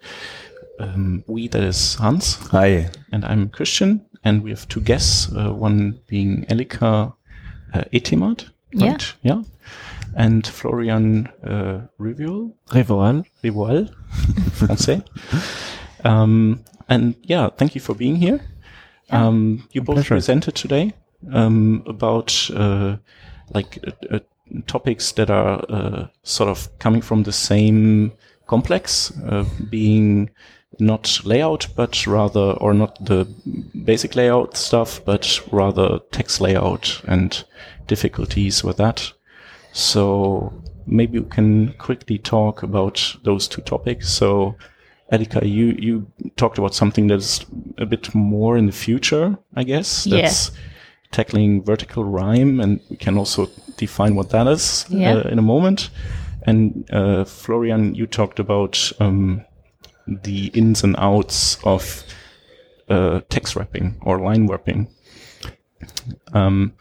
um, 0.79 1.23
we 1.27 1.47
that 1.49 1.61
is 1.61 1.93
Hans, 1.93 2.37
Hi. 2.49 2.89
and 3.11 3.23
I'm 3.23 3.49
Christian, 3.49 4.03
and 4.23 4.41
we 4.41 4.49
have 4.49 4.67
two 4.67 4.81
guests. 4.81 5.31
Uh, 5.31 5.53
one 5.53 5.99
being 6.07 6.43
Elika 6.49 7.13
uh, 7.71 7.83
Etemad, 7.93 8.49
Yeah. 8.73 8.89
right? 8.93 9.13
Yeah. 9.21 9.43
And 10.15 10.47
Florian 10.47 11.27
uh, 11.43 11.81
Rivual, 11.99 12.51
Revoal. 12.73 13.23
Rivual, 13.43 13.93
français. 14.57 15.03
Um, 16.03 16.63
and 16.89 17.13
yeah, 17.21 17.49
thank 17.57 17.75
you 17.75 17.81
for 17.81 17.93
being 17.93 18.15
here. 18.15 18.39
Um, 19.11 19.67
you 19.71 19.81
both 19.83 19.97
pleasure. 19.97 20.15
presented 20.15 20.55
today 20.55 20.93
um, 21.31 21.83
about 21.85 22.49
uh, 22.53 22.97
like 23.53 23.79
uh, 23.85 24.15
uh, 24.15 24.19
topics 24.67 25.11
that 25.13 25.29
are 25.29 25.63
uh, 25.69 26.07
sort 26.23 26.49
of 26.49 26.69
coming 26.79 27.01
from 27.01 27.23
the 27.23 27.31
same 27.31 28.11
complex, 28.47 29.11
uh, 29.25 29.45
being 29.69 30.29
not 30.79 31.19
layout, 31.23 31.67
but 31.75 32.05
rather, 32.05 32.51
or 32.53 32.73
not 32.73 33.03
the 33.03 33.25
basic 33.83 34.15
layout 34.15 34.55
stuff, 34.55 35.03
but 35.05 35.41
rather 35.51 35.99
text 36.11 36.39
layout 36.41 37.01
and 37.05 37.43
difficulties 37.87 38.63
with 38.63 38.77
that. 38.77 39.11
So 39.73 40.53
maybe 40.85 41.19
we 41.19 41.29
can 41.29 41.73
quickly 41.73 42.17
talk 42.17 42.63
about 42.63 43.15
those 43.23 43.47
two 43.47 43.61
topics. 43.61 44.09
So, 44.09 44.55
Erika, 45.11 45.45
you, 45.45 45.75
you 45.79 46.07
talked 46.35 46.57
about 46.57 46.75
something 46.75 47.07
that's 47.07 47.45
a 47.77 47.85
bit 47.85 48.13
more 48.13 48.57
in 48.57 48.65
the 48.65 48.71
future, 48.71 49.37
I 49.55 49.63
guess. 49.63 50.05
Yeah. 50.05 50.57
Tackling 51.11 51.63
vertical 51.63 52.03
rhyme, 52.03 52.59
and 52.59 52.79
we 52.89 52.97
can 52.97 53.17
also 53.17 53.49
define 53.77 54.15
what 54.15 54.29
that 54.31 54.47
is 54.47 54.85
Yeah. 54.89 55.15
uh, 55.15 55.29
in 55.29 55.39
a 55.39 55.41
moment. 55.43 55.89
And 56.43 56.87
uh, 56.91 57.25
Florian, 57.25 57.95
you 57.95 58.07
talked 58.07 58.39
about 58.39 58.91
um, 58.99 59.43
the 60.07 60.47
ins 60.53 60.83
and 60.83 60.95
outs 60.97 61.57
of 61.63 62.03
uh, 62.89 63.21
text 63.29 63.55
wrapping 63.55 63.95
or 64.01 64.19
line 64.19 64.47
wrapping, 64.47 64.87
um, 66.33 66.73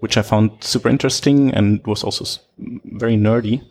which 0.00 0.16
I 0.16 0.22
found 0.22 0.50
super 0.64 0.88
interesting 0.88 1.52
and 1.54 1.84
was 1.86 2.02
also 2.04 2.40
very 2.58 3.16
nerdy. 3.16 3.62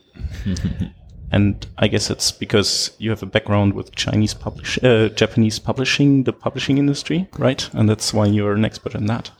and 1.32 1.66
I 1.78 1.88
guess 1.88 2.10
it's 2.10 2.32
because 2.32 2.92
you 2.98 3.10
have 3.10 3.22
a 3.22 3.26
background 3.26 3.74
with 3.74 3.94
Chinese 3.94 4.34
publish, 4.34 4.78
uh, 4.82 5.08
Japanese 5.10 5.58
publishing, 5.58 6.24
the 6.24 6.32
publishing 6.32 6.78
industry, 6.78 7.28
right? 7.38 7.68
And 7.72 7.88
that's 7.88 8.12
why 8.14 8.26
you're 8.26 8.54
an 8.54 8.64
expert 8.64 8.94
in 8.94 9.06
that. 9.06 9.30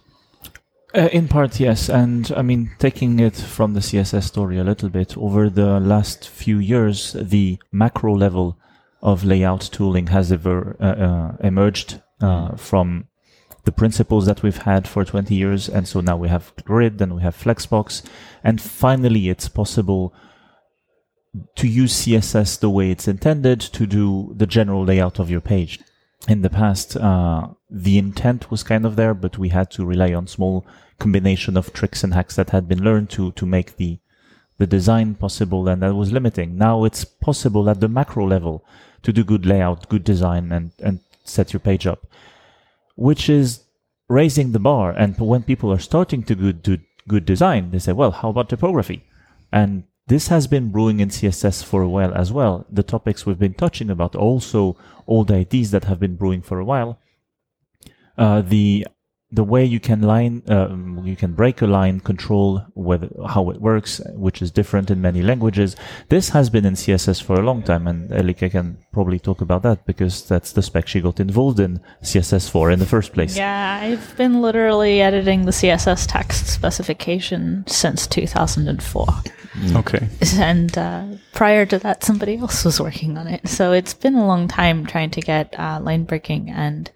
Uh, 0.95 1.09
in 1.13 1.27
part, 1.27 1.59
yes. 1.59 1.89
And 1.89 2.31
I 2.37 2.43
mean, 2.43 2.73
taking 2.79 3.19
it 3.19 3.35
from 3.35 3.73
the 3.73 3.81
CSS 3.81 4.25
story 4.25 4.59
a 4.59 4.65
little 4.65 4.91
bit, 4.91 5.17
over 5.17 5.49
the 5.49 5.81
last 5.81 6.29
few 6.29 6.59
years, 6.59 7.15
the 7.19 7.59
macro 7.71 8.15
level 8.15 8.59
of 9.01 9.25
layout 9.25 9.63
tooling 9.63 10.09
has 10.09 10.31
ever 10.31 10.77
uh, 10.81 10.85
uh, 10.85 11.37
emerged 11.41 12.01
uh, 12.21 12.57
from 12.57 13.07
the 13.65 13.73
principles 13.73 14.27
that 14.27 14.43
we've 14.43 14.59
had 14.59 14.87
for 14.87 15.05
20 15.05 15.35
years. 15.35 15.69
And 15.69 15.89
so 15.89 16.01
now 16.01 16.17
we 16.17 16.29
have 16.29 16.53
Grid 16.65 17.01
and 17.01 17.17
we 17.17 17.23
have 17.23 17.37
Flexbox. 17.37 18.05
And 18.45 18.61
finally, 18.61 19.29
it's 19.29 19.49
possible 19.49 20.15
to 21.57 21.67
use 21.67 21.95
CSS 21.95 22.61
the 22.61 22.69
way 22.69 22.91
it's 22.91 23.09
intended 23.09 23.61
to 23.61 23.87
do 23.87 24.35
the 24.37 24.47
general 24.47 24.85
layout 24.85 25.19
of 25.19 25.31
your 25.31 25.41
page. 25.41 25.81
In 26.29 26.43
the 26.43 26.51
past, 26.51 26.97
uh, 26.97 27.49
the 27.69 27.99
intent 27.99 28.51
was 28.51 28.63
kind 28.63 28.87
of 28.87 28.95
there, 28.95 29.13
but 29.13 29.39
we 29.39 29.49
had 29.49 29.71
to 29.73 29.85
rely 29.85 30.15
on 30.15 30.27
small 30.29 30.65
combination 30.99 31.57
of 31.57 31.73
tricks 31.73 32.05
and 32.05 32.15
hacks 32.15 32.37
that 32.37 32.51
had 32.51 32.69
been 32.69 32.85
learned 32.85 33.11
to 33.11 33.33
to 33.33 33.47
make 33.47 33.77
the 33.77 33.99
the 34.59 34.67
design 34.67 35.17
possible, 35.17 35.67
and 35.69 35.83
that 35.83 35.95
was 35.95 36.13
limiting. 36.13 36.57
Now 36.57 36.85
it's 36.85 37.05
possible 37.05 37.69
at 37.69 37.81
the 37.81 37.89
macro 37.89 38.25
level 38.25 38.65
to 39.03 39.13
do 39.13 39.25
good 39.25 39.45
layout, 39.45 39.89
good 39.89 40.05
design, 40.05 40.53
and 40.53 40.71
and 40.79 41.01
set 41.25 41.53
your 41.53 41.61
page 41.61 41.87
up, 41.87 42.07
which 42.95 43.29
is 43.29 43.65
raising 44.09 44.53
the 44.53 44.61
bar. 44.61 44.93
And 44.93 45.19
when 45.19 45.43
people 45.43 45.73
are 45.73 45.81
starting 45.81 46.23
to 46.25 46.35
good 46.37 46.63
do 46.63 46.79
good 47.09 47.25
design, 47.25 47.71
they 47.71 47.81
say, 47.81 47.93
well, 47.93 48.13
how 48.13 48.29
about 48.29 48.49
typography? 48.49 49.05
And 49.51 49.85
this 50.07 50.29
has 50.29 50.47
been 50.47 50.71
brewing 50.71 51.01
in 51.01 51.09
CSS 51.09 51.65
for 51.65 51.83
a 51.83 51.89
while 51.89 52.13
as 52.15 52.33
well. 52.33 52.67
The 52.71 52.83
topics 52.83 53.25
we've 53.25 53.39
been 53.39 53.55
touching 53.55 53.91
about, 53.91 54.17
also 54.17 54.77
old 55.07 55.31
ideas 55.31 55.71
that 55.71 55.85
have 55.85 56.01
been 56.01 56.17
brewing 56.17 56.43
for 56.43 56.59
a 56.59 56.65
while. 56.65 56.99
Uh, 58.19 58.43
the 58.43 58.87
the 59.33 59.45
way 59.45 59.65
you 59.65 59.81
can 59.81 60.03
line 60.03 60.43
um, 60.49 61.03
you 61.05 61.17
can 61.17 61.33
break 61.33 61.63
a 61.63 61.67
line 61.67 61.99
control 62.01 62.65
whether 62.75 63.09
how 63.29 63.51
it 63.51 63.61
works 63.61 64.01
which 64.15 64.43
is 64.43 64.51
different 64.51 64.91
in 64.91 65.01
many 65.01 65.23
languages 65.23 65.75
this 66.11 66.29
has 66.29 66.51
been 66.51 66.65
in 66.65 66.75
css 66.75 67.23
for 67.23 67.35
a 67.41 67.43
long 67.43 67.63
time 67.63 67.87
and 67.87 68.11
elika 68.11 68.51
can 68.51 68.77
probably 68.93 69.19
talk 69.19 69.41
about 69.41 69.63
that 69.63 69.85
because 69.87 70.27
that's 70.29 70.53
the 70.53 70.63
spec 70.63 70.87
she 70.87 71.01
got 71.01 71.19
involved 71.19 71.59
in 71.59 71.81
css 72.03 72.49
for 72.49 72.71
in 72.71 72.79
the 72.79 72.87
first 72.87 73.13
place 73.13 73.37
Yeah, 73.37 73.81
I've 73.83 74.17
been 74.17 74.43
literally 74.43 75.01
editing 75.01 75.45
the 75.45 75.51
CSS 75.53 76.07
text 76.09 76.47
specification 76.47 77.65
since 77.67 78.07
2004. 78.07 79.07
Okay. 79.77 80.09
And 80.37 80.77
uh, 80.79 81.05
prior 81.33 81.67
to 81.67 81.79
that, 81.81 82.05
somebody 82.05 82.39
else 82.39 82.65
was 82.65 82.81
working 82.81 83.19
on 83.19 83.27
it. 83.27 83.49
So 83.49 83.73
it's 83.73 83.95
been 83.95 84.15
a 84.15 84.27
long 84.27 84.49
time 84.49 84.87
trying 84.87 85.11
to 85.11 85.21
get 85.21 85.59
uh, 85.59 85.81
line 85.83 86.05
breaking 86.05 86.51
and 86.51 86.91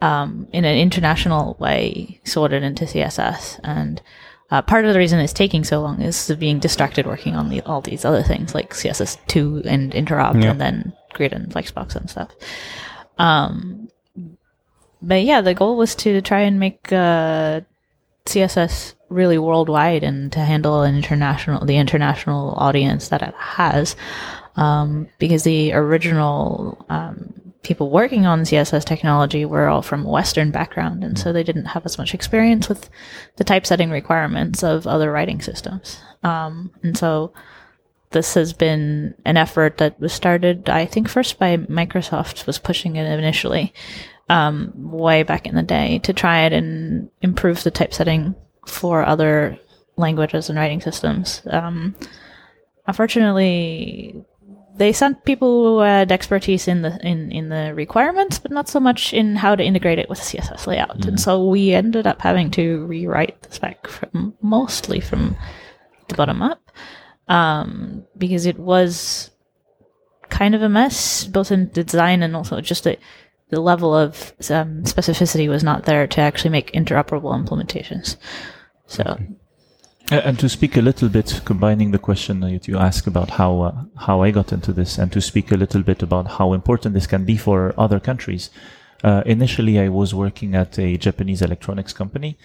um, 0.00 0.48
in 0.52 0.64
an 0.64 0.76
international 0.78 1.56
way 1.58 2.20
sorted 2.24 2.62
into 2.62 2.84
CSS. 2.84 3.58
And 3.64 4.00
uh, 4.50 4.62
part 4.62 4.84
of 4.84 4.92
the 4.92 4.98
reason 4.98 5.18
it's 5.20 5.32
taking 5.32 5.64
so 5.64 5.80
long 5.80 6.00
is 6.00 6.30
being 6.38 6.58
distracted 6.58 7.06
working 7.06 7.36
on 7.36 7.48
the, 7.50 7.60
all 7.62 7.80
these 7.80 8.04
other 8.04 8.22
things 8.22 8.54
like 8.54 8.72
CSS2 8.72 9.66
and 9.66 9.92
interop 9.92 10.42
Yeah. 10.42 10.50
and 10.52 10.60
then 10.60 10.92
grid 11.12 11.32
and 11.32 11.50
flexbox 11.52 11.96
and 11.96 12.08
stuff. 12.08 12.30
Um, 13.18 13.88
but 15.02 15.22
yeah, 15.24 15.40
the 15.40 15.54
goal 15.54 15.76
was 15.76 15.94
to 15.96 16.20
try 16.22 16.40
and 16.40 16.58
make 16.58 16.92
uh, 16.92 17.60
CSS 18.26 18.94
really 19.08 19.38
worldwide 19.38 20.02
and 20.04 20.30
to 20.32 20.40
handle 20.40 20.82
an 20.82 20.94
international 20.96 21.64
the 21.64 21.76
international 21.76 22.54
audience 22.56 23.08
that 23.08 23.22
it 23.22 23.34
has. 23.36 23.96
Um, 24.56 25.08
because 25.18 25.44
the 25.44 25.72
original 25.72 26.84
um, 26.88 27.47
people 27.62 27.90
working 27.90 28.26
on 28.26 28.42
CSS 28.42 28.84
technology 28.84 29.44
were 29.44 29.68
all 29.68 29.82
from 29.82 30.04
Western 30.04 30.50
background, 30.50 31.04
and 31.04 31.18
so 31.18 31.32
they 31.32 31.42
didn't 31.42 31.66
have 31.66 31.84
as 31.84 31.98
much 31.98 32.14
experience 32.14 32.68
with 32.68 32.88
the 33.36 33.44
typesetting 33.44 33.90
requirements 33.90 34.62
of 34.62 34.86
other 34.86 35.10
writing 35.10 35.40
systems. 35.40 35.98
Um, 36.22 36.70
and 36.82 36.96
so 36.96 37.32
this 38.10 38.34
has 38.34 38.52
been 38.52 39.14
an 39.24 39.36
effort 39.36 39.78
that 39.78 40.00
was 40.00 40.12
started, 40.12 40.68
I 40.68 40.86
think, 40.86 41.08
first 41.08 41.38
by 41.38 41.56
Microsoft 41.56 42.46
was 42.46 42.58
pushing 42.58 42.96
it 42.96 43.06
initially, 43.18 43.74
um, 44.28 44.72
way 44.76 45.22
back 45.22 45.46
in 45.46 45.54
the 45.54 45.62
day 45.62 45.98
to 46.00 46.12
try 46.12 46.42
it 46.42 46.52
and 46.52 47.10
improve 47.22 47.62
the 47.64 47.70
typesetting 47.70 48.34
for 48.66 49.04
other 49.04 49.58
languages 49.96 50.48
and 50.48 50.58
writing 50.58 50.80
systems. 50.80 51.42
Um, 51.50 51.96
unfortunately, 52.86 54.24
they 54.76 54.92
sent 54.92 55.24
people 55.24 55.64
who 55.64 55.78
had 55.80 56.12
expertise 56.12 56.68
in 56.68 56.82
the 56.82 56.98
in, 57.06 57.32
in 57.32 57.48
the 57.48 57.74
requirements, 57.74 58.38
but 58.38 58.50
not 58.50 58.68
so 58.68 58.78
much 58.80 59.12
in 59.12 59.36
how 59.36 59.54
to 59.54 59.64
integrate 59.64 59.98
it 59.98 60.08
with 60.08 60.20
CSS 60.20 60.66
layout. 60.66 61.04
And 61.04 61.20
so 61.20 61.46
we 61.46 61.72
ended 61.72 62.06
up 62.06 62.20
having 62.20 62.50
to 62.52 62.86
rewrite 62.86 63.42
the 63.42 63.52
spec 63.52 63.86
from 63.88 64.34
mostly 64.40 65.00
from 65.00 65.36
the 66.08 66.14
bottom 66.14 66.42
up 66.42 66.60
um, 67.28 68.04
because 68.16 68.46
it 68.46 68.58
was 68.58 69.30
kind 70.30 70.54
of 70.54 70.62
a 70.62 70.68
mess, 70.68 71.24
both 71.24 71.50
in 71.50 71.70
design 71.70 72.22
and 72.22 72.36
also 72.36 72.60
just 72.60 72.84
the, 72.84 72.98
the 73.50 73.60
level 73.60 73.94
of 73.94 74.32
um, 74.50 74.82
specificity 74.84 75.48
was 75.48 75.64
not 75.64 75.84
there 75.84 76.06
to 76.06 76.20
actually 76.20 76.50
make 76.50 76.72
interoperable 76.72 77.34
implementations. 77.34 78.16
So, 78.86 79.02
Uh, 79.02 79.16
And 80.10 80.38
to 80.38 80.48
speak 80.48 80.76
a 80.78 80.80
little 80.80 81.08
bit, 81.10 81.42
combining 81.44 81.90
the 81.90 81.98
question 81.98 82.40
that 82.40 82.66
you 82.66 82.78
asked 82.78 83.06
about 83.06 83.28
how 83.30 83.60
uh, 83.60 83.74
how 84.06 84.22
I 84.22 84.30
got 84.30 84.52
into 84.52 84.72
this, 84.72 84.96
and 84.98 85.12
to 85.12 85.20
speak 85.20 85.52
a 85.52 85.56
little 85.56 85.82
bit 85.82 86.02
about 86.02 86.26
how 86.38 86.54
important 86.54 86.94
this 86.94 87.06
can 87.06 87.24
be 87.26 87.36
for 87.36 87.74
other 87.76 88.00
countries. 88.00 88.48
Uh, 89.04 89.22
initially, 89.26 89.78
I 89.78 89.88
was 89.90 90.14
working 90.14 90.54
at 90.54 90.78
a 90.78 90.96
Japanese 90.96 91.42
electronics 91.42 91.92
company, 91.92 92.38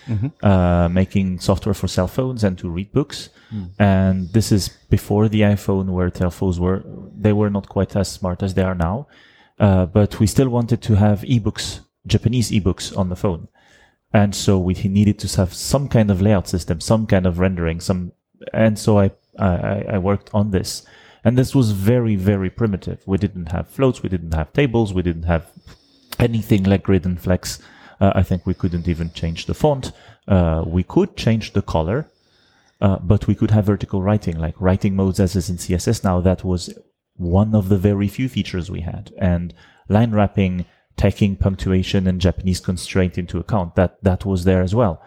uh, 0.43 0.89
making 0.91 1.39
software 1.39 1.73
for 1.73 1.87
cell 1.87 2.07
phones 2.07 2.43
and 2.43 2.57
to 2.57 2.69
read 2.69 2.91
books. 2.91 3.29
And 3.79 4.29
this 4.33 4.51
is 4.51 4.69
before 4.89 5.29
the 5.29 5.41
iPhone, 5.41 5.87
where 5.95 6.09
telephones 6.09 6.59
were 6.59 6.83
they 7.17 7.33
were 7.33 7.49
not 7.49 7.69
quite 7.69 7.95
as 7.95 8.11
smart 8.11 8.43
as 8.43 8.53
they 8.55 8.63
are 8.63 8.75
now. 8.75 9.07
Uh, 9.57 9.85
but 9.85 10.19
we 10.19 10.27
still 10.27 10.49
wanted 10.49 10.81
to 10.81 10.95
have 10.95 11.21
ebooks, 11.21 11.79
Japanese 12.05 12.51
ebooks 12.51 12.95
on 12.97 13.07
the 13.09 13.15
phone. 13.15 13.47
And 14.13 14.35
so 14.35 14.59
we 14.59 14.73
needed 14.75 15.17
to 15.19 15.37
have 15.37 15.53
some 15.53 15.87
kind 15.87 16.11
of 16.11 16.21
layout 16.21 16.47
system, 16.47 16.79
some 16.79 17.07
kind 17.07 17.25
of 17.25 17.39
rendering, 17.39 17.79
some, 17.79 18.11
and 18.53 18.77
so 18.77 18.99
I, 18.99 19.11
I, 19.39 19.85
I 19.93 19.97
worked 19.97 20.29
on 20.33 20.51
this. 20.51 20.85
And 21.23 21.37
this 21.37 21.55
was 21.55 21.71
very, 21.71 22.15
very 22.15 22.49
primitive. 22.49 23.01
We 23.07 23.17
didn't 23.17 23.51
have 23.51 23.69
floats. 23.69 24.03
We 24.03 24.09
didn't 24.09 24.33
have 24.33 24.53
tables. 24.53 24.93
We 24.93 25.01
didn't 25.01 25.23
have 25.23 25.49
anything 26.19 26.63
like 26.63 26.83
grid 26.83 27.05
and 27.05 27.19
flex. 27.19 27.59
Uh, 27.99 28.11
I 28.13 28.23
think 28.23 28.45
we 28.45 28.53
couldn't 28.53 28.87
even 28.87 29.11
change 29.13 29.45
the 29.45 29.53
font. 29.53 29.91
Uh, 30.27 30.63
we 30.65 30.83
could 30.83 31.15
change 31.15 31.53
the 31.53 31.61
color, 31.61 32.09
uh, 32.81 32.97
but 32.99 33.27
we 33.27 33.35
could 33.35 33.51
have 33.51 33.65
vertical 33.65 34.01
writing, 34.01 34.37
like 34.37 34.59
writing 34.59 34.95
modes 34.95 35.19
as 35.19 35.35
is 35.35 35.49
in 35.49 35.57
CSS 35.57 36.03
now. 36.03 36.19
That 36.21 36.43
was 36.43 36.73
one 37.15 37.55
of 37.55 37.69
the 37.69 37.77
very 37.77 38.07
few 38.07 38.27
features 38.27 38.69
we 38.69 38.81
had. 38.81 39.13
And 39.17 39.53
line 39.89 40.11
wrapping, 40.11 40.65
taking 40.97 41.35
punctuation 41.35 42.07
and 42.07 42.21
Japanese 42.21 42.59
constraint 42.59 43.17
into 43.17 43.39
account, 43.39 43.75
that, 43.75 44.01
that 44.03 44.25
was 44.25 44.43
there 44.43 44.61
as 44.61 44.73
well. 44.75 45.01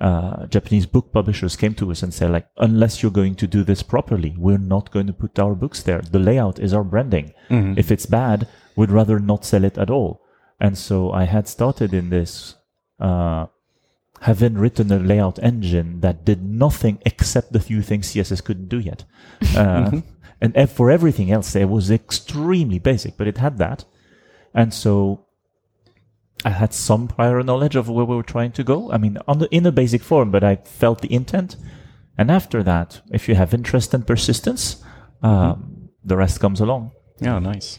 uh, 0.00 0.46
Japanese 0.46 0.84
book 0.86 1.10
publishers 1.12 1.56
came 1.56 1.74
to 1.74 1.90
us 1.90 2.02
and 2.02 2.12
said, 2.12 2.30
like, 2.30 2.46
unless 2.58 3.02
you're 3.02 3.10
going 3.10 3.34
to 3.34 3.46
do 3.46 3.64
this 3.64 3.82
properly, 3.82 4.34
we're 4.36 4.58
not 4.58 4.90
going 4.90 5.06
to 5.06 5.12
put 5.12 5.38
our 5.38 5.54
books 5.54 5.82
there. 5.82 6.00
The 6.02 6.18
layout 6.18 6.58
is 6.58 6.74
our 6.74 6.84
branding. 6.84 7.32
If 7.78 7.90
it's 7.90 8.06
bad, 8.06 8.46
we'd 8.76 8.90
rather 8.90 9.18
not 9.18 9.44
sell 9.44 9.64
it 9.64 9.78
at 9.78 9.90
all. 9.90 10.22
And 10.60 10.76
so 10.76 11.12
I 11.12 11.24
had 11.24 11.48
started 11.48 11.94
in 11.94 12.10
this, 12.10 12.56
uh, 13.00 13.46
having 14.20 14.54
written 14.54 14.90
a 14.92 14.98
layout 14.98 15.38
engine 15.42 16.00
that 16.00 16.24
did 16.24 16.42
nothing 16.42 16.98
except 17.06 17.52
the 17.52 17.60
few 17.60 17.82
things 17.82 18.12
CSS 18.12 18.42
couldn't 18.44 18.68
do 18.68 18.78
yet. 18.78 19.04
Uh, 19.56 20.00
and 20.40 20.70
for 20.70 20.90
everything 20.90 21.30
else, 21.30 21.54
it 21.56 21.68
was 21.68 21.90
extremely 21.90 22.78
basic, 22.78 23.16
but 23.16 23.26
it 23.26 23.38
had 23.38 23.58
that. 23.58 23.84
And 24.54 24.72
so 24.74 25.25
I 26.44 26.50
had 26.50 26.72
some 26.74 27.08
prior 27.08 27.42
knowledge 27.42 27.76
of 27.76 27.88
where 27.88 28.04
we 28.04 28.14
were 28.16 28.22
trying 28.22 28.52
to 28.52 28.64
go. 28.64 28.90
I 28.92 28.98
mean, 28.98 29.18
on 29.26 29.38
the, 29.38 29.48
in 29.50 29.66
a 29.66 29.72
basic 29.72 30.02
form, 30.02 30.30
but 30.30 30.44
I 30.44 30.56
felt 30.56 31.00
the 31.00 31.12
intent. 31.12 31.56
And 32.18 32.30
after 32.30 32.62
that, 32.62 33.00
if 33.10 33.28
you 33.28 33.34
have 33.34 33.52
interest 33.54 33.94
and 33.94 34.06
persistence, 34.06 34.82
um, 35.22 35.88
the 36.04 36.16
rest 36.16 36.40
comes 36.40 36.60
along. 36.60 36.92
Yeah, 37.20 37.38
nice. 37.38 37.78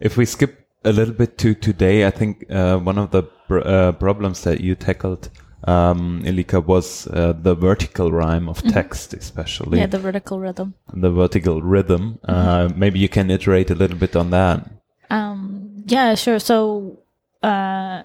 If 0.00 0.16
we 0.16 0.24
skip 0.26 0.66
a 0.84 0.92
little 0.92 1.14
bit 1.14 1.38
to 1.38 1.54
today, 1.54 2.06
I 2.06 2.10
think 2.10 2.44
uh, 2.50 2.78
one 2.78 2.98
of 2.98 3.10
the 3.10 3.22
pr- 3.22 3.58
uh, 3.60 3.92
problems 3.92 4.42
that 4.44 4.60
you 4.60 4.74
tackled, 4.74 5.30
um, 5.66 6.22
Elika, 6.24 6.64
was 6.64 7.06
uh, 7.08 7.32
the 7.32 7.54
vertical 7.54 8.12
rhyme 8.12 8.48
of 8.48 8.62
text, 8.62 9.14
especially 9.14 9.78
Yeah, 9.78 9.86
the 9.86 9.98
vertical 9.98 10.38
rhythm. 10.38 10.74
the 10.92 11.10
vertical 11.10 11.62
rhythm. 11.62 12.18
Uh, 12.24 12.68
maybe 12.76 12.98
you 12.98 13.08
can 13.08 13.30
iterate 13.30 13.70
a 13.70 13.74
little 13.74 13.96
bit 13.96 14.14
on 14.14 14.30
that. 14.30 14.70
Um, 15.10 15.84
yeah, 15.86 16.14
sure. 16.14 16.38
So 16.38 16.98
uh, 17.44 18.02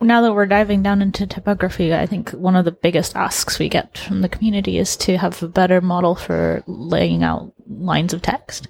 now 0.00 0.20
that 0.22 0.34
we're 0.34 0.46
diving 0.46 0.82
down 0.82 1.02
into 1.02 1.26
typography, 1.26 1.94
I 1.94 2.06
think 2.06 2.30
one 2.30 2.56
of 2.56 2.64
the 2.64 2.72
biggest 2.72 3.16
asks 3.16 3.58
we 3.58 3.68
get 3.68 3.98
from 3.98 4.20
the 4.20 4.28
community 4.28 4.78
is 4.78 4.96
to 4.98 5.16
have 5.16 5.42
a 5.42 5.48
better 5.48 5.80
model 5.80 6.14
for 6.14 6.62
laying 6.66 7.22
out 7.22 7.52
lines 7.68 8.12
of 8.12 8.22
text. 8.22 8.68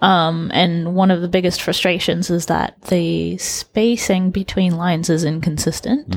Um, 0.00 0.50
and 0.54 0.94
one 0.94 1.10
of 1.10 1.22
the 1.22 1.28
biggest 1.28 1.60
frustrations 1.62 2.30
is 2.30 2.46
that 2.46 2.80
the 2.82 3.36
spacing 3.38 4.30
between 4.30 4.76
lines 4.76 5.10
is 5.10 5.24
inconsistent. 5.24 6.16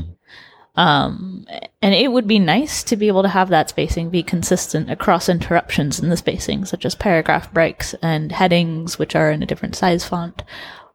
Um, 0.76 1.48
and 1.82 1.94
it 1.94 2.12
would 2.12 2.28
be 2.28 2.40
nice 2.40 2.84
to 2.84 2.96
be 2.96 3.08
able 3.08 3.24
to 3.24 3.30
have 3.30 3.50
that 3.50 3.70
spacing 3.70 4.10
be 4.10 4.24
consistent 4.24 4.90
across 4.90 5.28
interruptions 5.28 6.00
in 6.00 6.10
the 6.10 6.18
spacing, 6.18 6.66
such 6.66 6.86
as 6.86 6.96
paragraph 6.96 7.52
breaks 7.52 7.94
and 8.02 8.32
headings, 8.32 9.00
which 9.00 9.16
are 9.16 9.32
in 9.32 9.44
a 9.44 9.46
different 9.48 9.76
size 9.76 10.06
font, 10.06 10.44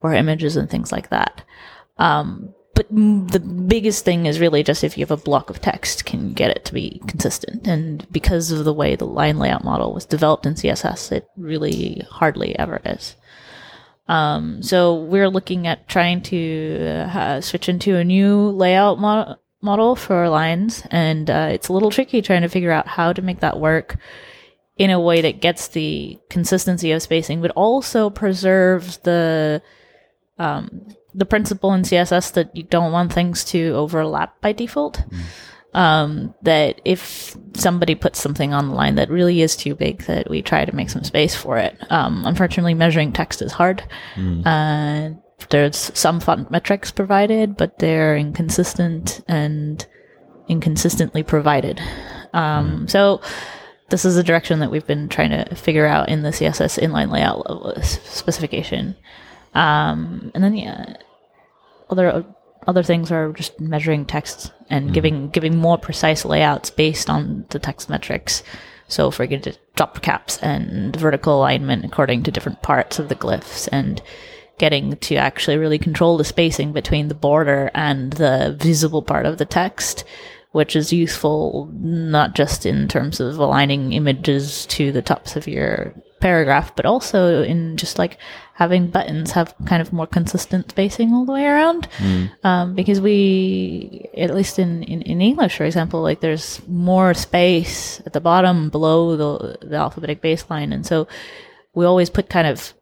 or 0.00 0.14
images 0.14 0.56
and 0.56 0.70
things 0.70 0.92
like 0.92 1.10
that. 1.10 1.42
Um, 1.98 2.54
but 2.74 2.88
the 2.90 3.40
biggest 3.40 4.04
thing 4.04 4.26
is 4.26 4.38
really 4.38 4.62
just 4.62 4.84
if 4.84 4.98
you 4.98 5.02
have 5.02 5.10
a 5.10 5.22
block 5.22 5.48
of 5.48 5.62
text, 5.62 6.04
can 6.04 6.34
get 6.34 6.50
it 6.50 6.66
to 6.66 6.74
be 6.74 7.00
consistent? 7.06 7.66
And 7.66 8.06
because 8.12 8.50
of 8.50 8.66
the 8.66 8.72
way 8.72 8.96
the 8.96 9.06
line 9.06 9.38
layout 9.38 9.64
model 9.64 9.94
was 9.94 10.04
developed 10.04 10.44
in 10.44 10.54
CSS, 10.54 11.10
it 11.10 11.26
really 11.38 12.02
hardly 12.10 12.56
ever 12.58 12.82
is. 12.84 13.16
Um, 14.08 14.62
so 14.62 14.94
we're 14.94 15.30
looking 15.30 15.66
at 15.66 15.88
trying 15.88 16.20
to 16.22 17.06
uh, 17.14 17.40
switch 17.40 17.70
into 17.70 17.96
a 17.96 18.04
new 18.04 18.50
layout 18.50 19.00
mo- 19.00 19.36
model 19.62 19.96
for 19.96 20.28
lines, 20.28 20.82
and 20.90 21.30
uh, 21.30 21.48
it's 21.50 21.68
a 21.68 21.72
little 21.72 21.90
tricky 21.90 22.20
trying 22.20 22.42
to 22.42 22.48
figure 22.48 22.70
out 22.70 22.86
how 22.86 23.14
to 23.14 23.22
make 23.22 23.40
that 23.40 23.58
work 23.58 23.96
in 24.76 24.90
a 24.90 25.00
way 25.00 25.22
that 25.22 25.40
gets 25.40 25.68
the 25.68 26.18
consistency 26.28 26.92
of 26.92 27.02
spacing, 27.02 27.40
but 27.40 27.50
also 27.52 28.10
preserves 28.10 28.98
the 28.98 29.62
um, 30.38 30.94
the 31.16 31.24
principle 31.24 31.72
in 31.72 31.82
CSS 31.82 32.32
that 32.34 32.54
you 32.54 32.62
don't 32.62 32.92
want 32.92 33.12
things 33.12 33.44
to 33.46 33.70
overlap 33.70 34.40
by 34.40 34.52
default. 34.52 35.02
Um, 35.74 36.34
that 36.42 36.80
if 36.86 37.36
somebody 37.54 37.94
puts 37.94 38.18
something 38.20 38.54
on 38.54 38.68
the 38.68 38.74
line 38.74 38.94
that 38.94 39.10
really 39.10 39.42
is 39.42 39.56
too 39.56 39.74
big, 39.74 40.04
that 40.04 40.30
we 40.30 40.40
try 40.40 40.64
to 40.64 40.74
make 40.74 40.88
some 40.88 41.04
space 41.04 41.34
for 41.34 41.58
it. 41.58 41.76
Um, 41.90 42.24
unfortunately, 42.24 42.72
measuring 42.74 43.12
text 43.12 43.42
is 43.42 43.52
hard. 43.52 43.82
Uh, 44.46 45.10
there's 45.50 45.90
some 45.94 46.18
font 46.20 46.50
metrics 46.50 46.90
provided, 46.90 47.56
but 47.58 47.78
they're 47.78 48.16
inconsistent 48.16 49.20
and 49.28 49.84
inconsistently 50.48 51.22
provided. 51.22 51.78
Um, 52.32 52.88
So 52.88 53.20
this 53.90 54.04
is 54.06 54.16
a 54.16 54.22
direction 54.22 54.60
that 54.60 54.70
we've 54.70 54.86
been 54.86 55.08
trying 55.08 55.30
to 55.30 55.54
figure 55.54 55.86
out 55.86 56.08
in 56.08 56.22
the 56.22 56.30
CSS 56.32 56.78
inline 56.78 57.10
layout 57.12 57.38
level 57.50 57.74
specification. 57.82 58.96
Um, 59.54 60.30
and 60.34 60.42
then 60.42 60.54
yeah, 60.56 60.96
other 61.90 62.24
other 62.66 62.82
things 62.82 63.12
are 63.12 63.32
just 63.32 63.60
measuring 63.60 64.04
text 64.04 64.52
and 64.68 64.86
mm-hmm. 64.86 64.94
giving 64.94 65.28
giving 65.30 65.56
more 65.56 65.78
precise 65.78 66.24
layouts 66.24 66.70
based 66.70 67.08
on 67.08 67.46
the 67.50 67.58
text 67.58 67.88
metrics. 67.88 68.42
So 68.88 69.10
for 69.10 69.24
example, 69.24 69.52
drop 69.74 70.02
caps 70.02 70.38
and 70.38 70.94
vertical 70.94 71.38
alignment 71.38 71.84
according 71.84 72.22
to 72.24 72.30
different 72.30 72.62
parts 72.62 72.98
of 72.98 73.08
the 73.08 73.16
glyphs 73.16 73.68
and 73.72 74.00
getting 74.58 74.96
to 74.96 75.16
actually 75.16 75.58
really 75.58 75.78
control 75.78 76.16
the 76.16 76.24
spacing 76.24 76.72
between 76.72 77.08
the 77.08 77.14
border 77.14 77.70
and 77.74 78.14
the 78.14 78.56
visible 78.58 79.02
part 79.02 79.26
of 79.26 79.38
the 79.38 79.44
text, 79.44 80.04
which 80.52 80.74
is 80.74 80.92
useful 80.92 81.70
not 81.74 82.34
just 82.34 82.64
in 82.64 82.88
terms 82.88 83.20
of 83.20 83.38
aligning 83.38 83.92
images 83.92 84.64
to 84.66 84.92
the 84.92 85.02
tops 85.02 85.36
of 85.36 85.46
your 85.46 85.92
paragraph, 86.20 86.74
but 86.74 86.86
also 86.86 87.42
in 87.42 87.76
just 87.76 87.98
like 87.98 88.18
having 88.56 88.88
buttons 88.88 89.32
have 89.32 89.54
kind 89.66 89.82
of 89.82 89.92
more 89.92 90.06
consistent 90.06 90.70
spacing 90.70 91.12
all 91.12 91.26
the 91.26 91.32
way 91.32 91.44
around. 91.44 91.88
Um, 92.42 92.74
because 92.74 93.02
we, 93.02 94.08
at 94.16 94.34
least 94.34 94.58
in, 94.58 94.82
in, 94.82 95.02
in 95.02 95.20
English, 95.20 95.56
for 95.56 95.64
example, 95.64 96.00
like 96.00 96.20
there's 96.20 96.66
more 96.66 97.12
space 97.12 98.00
at 98.06 98.14
the 98.14 98.20
bottom 98.20 98.70
below 98.70 99.16
the, 99.16 99.58
the 99.66 99.76
alphabetic 99.76 100.22
baseline. 100.22 100.72
And 100.72 100.86
so 100.86 101.06
we 101.74 101.84
always 101.84 102.08
put 102.08 102.30
kind 102.30 102.46
of 102.46 102.72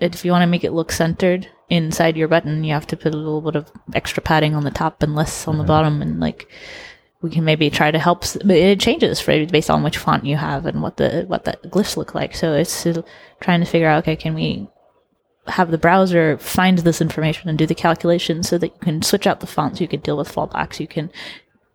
if 0.00 0.24
you 0.24 0.32
want 0.32 0.42
to 0.42 0.46
make 0.48 0.64
it 0.64 0.72
look 0.72 0.90
centered 0.90 1.48
inside 1.68 2.16
your 2.16 2.28
button, 2.28 2.64
you 2.64 2.72
have 2.72 2.86
to 2.88 2.96
put 2.96 3.14
a 3.14 3.16
little 3.16 3.40
bit 3.40 3.54
of 3.54 3.70
extra 3.94 4.22
padding 4.22 4.54
on 4.54 4.64
the 4.64 4.70
top 4.70 5.02
and 5.02 5.14
less 5.14 5.46
on 5.46 5.58
the 5.58 5.64
bottom, 5.64 6.02
and 6.02 6.18
like 6.18 6.50
we 7.22 7.30
can 7.30 7.44
maybe 7.44 7.70
try 7.70 7.90
to 7.90 7.98
help. 7.98 8.24
But 8.44 8.56
it 8.56 8.80
changes 8.80 9.20
for 9.20 9.46
based 9.46 9.70
on 9.70 9.82
which 9.82 9.98
font 9.98 10.24
you 10.24 10.36
have 10.36 10.66
and 10.66 10.82
what 10.82 10.96
the 10.96 11.24
what 11.28 11.44
the 11.44 11.58
glyphs 11.66 11.96
look 11.96 12.14
like. 12.14 12.34
So 12.34 12.54
it's 12.54 12.86
trying 13.40 13.60
to 13.60 13.66
figure 13.66 13.88
out 13.88 14.04
okay, 14.04 14.16
can 14.16 14.34
we 14.34 14.68
have 15.46 15.70
the 15.70 15.78
browser 15.78 16.38
find 16.38 16.78
this 16.78 17.00
information 17.00 17.48
and 17.48 17.58
do 17.58 17.66
the 17.66 17.74
calculations 17.74 18.48
so 18.48 18.58
that 18.58 18.68
you 18.68 18.80
can 18.80 19.02
switch 19.02 19.26
out 19.26 19.40
the 19.40 19.46
fonts, 19.46 19.80
you 19.80 19.88
can 19.88 20.00
deal 20.00 20.16
with 20.16 20.32
fallbacks, 20.32 20.80
you 20.80 20.86
can 20.86 21.10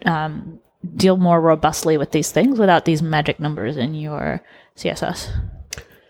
um, 0.05 0.59
deal 0.95 1.17
more 1.17 1.41
robustly 1.41 1.97
with 1.97 2.11
these 2.11 2.31
things 2.31 2.59
without 2.59 2.85
these 2.85 3.01
magic 3.01 3.39
numbers 3.39 3.77
in 3.77 3.95
your 3.95 4.41
CSS. 4.77 5.29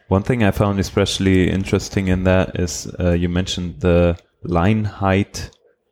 One 0.08 0.24
thing 0.24 0.44
I 0.44 0.52
found 0.52 0.80
especially 0.80 1.50
interesting 1.50 2.08
in 2.10 2.26
that 2.26 2.60
is 2.60 2.88
uh, 3.00 3.12
you 3.12 3.30
mentioned 3.30 3.82
the 3.82 4.18
line 4.44 4.84
height 4.84 5.50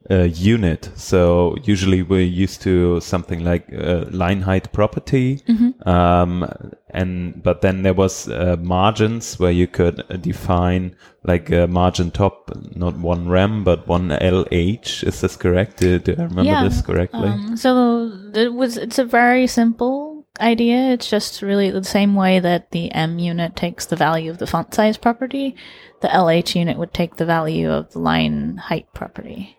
uh, 0.09 0.23
unit. 0.23 0.89
So 0.95 1.55
usually 1.63 2.01
we're 2.03 2.21
used 2.21 2.61
to 2.63 2.99
something 2.99 3.43
like 3.43 3.71
uh, 3.73 4.05
line 4.11 4.41
height 4.41 4.71
property, 4.73 5.41
um, 5.85 6.49
and 6.89 7.41
but 7.41 7.61
then 7.61 7.83
there 7.83 7.93
was 7.93 8.27
uh, 8.27 8.57
margins 8.59 9.39
where 9.39 9.51
you 9.51 9.67
could 9.67 10.03
define 10.21 10.95
like 11.23 11.49
a 11.51 11.67
margin 11.67 12.11
top, 12.11 12.51
not 12.75 12.97
one 12.97 13.29
rem 13.29 13.63
but 13.63 13.87
one 13.87 14.09
LH. 14.09 15.03
Is 15.07 15.21
this 15.21 15.35
correct? 15.35 15.77
Do, 15.77 15.99
do 15.99 16.15
I 16.17 16.23
remember 16.23 16.43
Yeah, 16.43 16.63
this 16.63 16.81
correctly? 16.81 17.29
Um, 17.29 17.55
so 17.55 18.11
it 18.33 18.53
was. 18.53 18.77
It's 18.77 18.99
a 18.99 19.05
very 19.05 19.47
simple 19.47 20.25
idea. 20.41 20.91
It's 20.91 21.09
just 21.09 21.41
really 21.41 21.69
the 21.71 21.83
same 21.83 22.15
way 22.15 22.39
that 22.39 22.71
the 22.71 22.91
em 22.91 23.19
unit 23.19 23.55
takes 23.55 23.85
the 23.85 23.95
value 23.95 24.31
of 24.31 24.39
the 24.39 24.47
font 24.47 24.73
size 24.73 24.97
property. 24.97 25.55
The 26.01 26.09
LH 26.09 26.55
unit 26.55 26.77
would 26.77 26.93
take 26.93 27.15
the 27.15 27.25
value 27.25 27.71
of 27.71 27.93
the 27.93 27.99
line 27.99 28.57
height 28.57 28.87
property. 28.93 29.57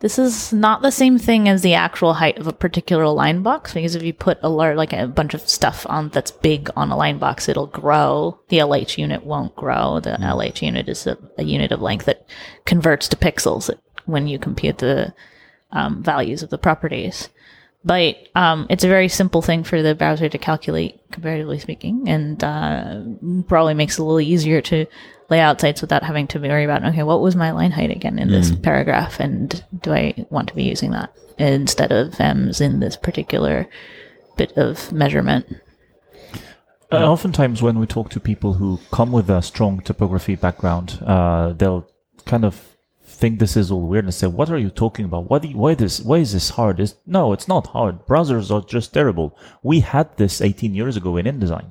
This 0.00 0.18
is 0.18 0.52
not 0.52 0.82
the 0.82 0.90
same 0.90 1.18
thing 1.18 1.48
as 1.48 1.62
the 1.62 1.72
actual 1.72 2.14
height 2.14 2.38
of 2.38 2.46
a 2.46 2.52
particular 2.52 3.06
line 3.08 3.42
box 3.42 3.72
because 3.72 3.94
if 3.94 4.02
you 4.02 4.12
put 4.12 4.38
a 4.42 4.48
lar- 4.48 4.74
like 4.74 4.92
a 4.92 5.06
bunch 5.06 5.32
of 5.32 5.48
stuff 5.48 5.86
on 5.88 6.10
that's 6.10 6.30
big 6.30 6.68
on 6.76 6.90
a 6.90 6.96
line 6.96 7.18
box, 7.18 7.48
it'll 7.48 7.66
grow. 7.66 8.38
The 8.48 8.58
LH 8.58 8.98
unit 8.98 9.24
won't 9.24 9.56
grow. 9.56 10.00
The 10.00 10.10
LH 10.10 10.60
unit 10.60 10.90
is 10.90 11.06
a, 11.06 11.16
a 11.38 11.44
unit 11.44 11.72
of 11.72 11.80
length 11.80 12.04
that 12.06 12.26
converts 12.66 13.08
to 13.08 13.16
pixels 13.16 13.70
when 14.04 14.26
you 14.26 14.38
compute 14.38 14.78
the 14.78 15.14
um, 15.72 16.02
values 16.02 16.42
of 16.42 16.50
the 16.50 16.58
properties. 16.58 17.30
But 17.86 18.16
um, 18.34 18.66
it's 18.68 18.82
a 18.82 18.88
very 18.88 19.06
simple 19.06 19.42
thing 19.42 19.62
for 19.62 19.80
the 19.80 19.94
browser 19.94 20.28
to 20.28 20.38
calculate, 20.38 21.00
comparatively 21.12 21.60
speaking, 21.60 22.08
and 22.08 22.42
uh, 22.42 23.00
probably 23.46 23.74
makes 23.74 23.96
it 23.96 24.02
a 24.02 24.04
little 24.04 24.20
easier 24.20 24.60
to 24.62 24.86
lay 25.30 25.38
out 25.38 25.60
sites 25.60 25.82
without 25.82 26.02
having 26.02 26.26
to 26.28 26.40
worry 26.40 26.64
about, 26.64 26.84
okay, 26.84 27.04
what 27.04 27.20
was 27.20 27.36
my 27.36 27.52
line 27.52 27.70
height 27.70 27.92
again 27.92 28.18
in 28.18 28.28
this 28.28 28.50
paragraph, 28.56 29.20
and 29.20 29.64
do 29.82 29.92
I 29.92 30.26
want 30.30 30.48
to 30.48 30.54
be 30.56 30.64
using 30.64 30.90
that 30.90 31.14
instead 31.38 31.92
of 31.92 32.20
em's 32.20 32.60
in 32.60 32.80
this 32.80 32.96
particular 32.96 33.68
bit 34.36 34.52
of 34.56 34.90
measurement? 34.90 35.46
Uh, 36.90 37.10
oftentimes, 37.10 37.62
when 37.62 37.78
we 37.78 37.86
talk 37.86 38.10
to 38.10 38.20
people 38.20 38.54
who 38.54 38.80
come 38.90 39.12
with 39.12 39.30
a 39.30 39.42
strong 39.42 39.80
typography 39.80 40.34
background, 40.34 41.00
uh, 41.06 41.52
they'll 41.52 41.88
kind 42.24 42.44
of 42.44 42.75
think 43.20 43.38
this 43.38 43.56
is 43.56 43.70
all 43.70 43.86
weird 43.90 44.04
and 44.04 44.14
say, 44.14 44.26
"What 44.26 44.50
are 44.50 44.58
you 44.66 44.70
talking 44.70 45.04
about? 45.06 45.30
What? 45.30 45.44
you- 45.44 45.56
why 45.56 45.74
this? 45.74 46.00
Why 46.00 46.18
is 46.18 46.32
this 46.32 46.50
hard?" 46.50 46.80
Is 46.80 46.94
no, 47.06 47.32
it's 47.32 47.48
not 47.48 47.68
hard. 47.68 48.06
Browsers 48.06 48.50
are 48.54 48.64
just 48.76 48.92
terrible. 48.92 49.28
We 49.62 49.80
had 49.80 50.08
this 50.16 50.40
18 50.40 50.74
years 50.74 50.96
ago 50.96 51.16
in 51.16 51.26
InDesign. 51.26 51.68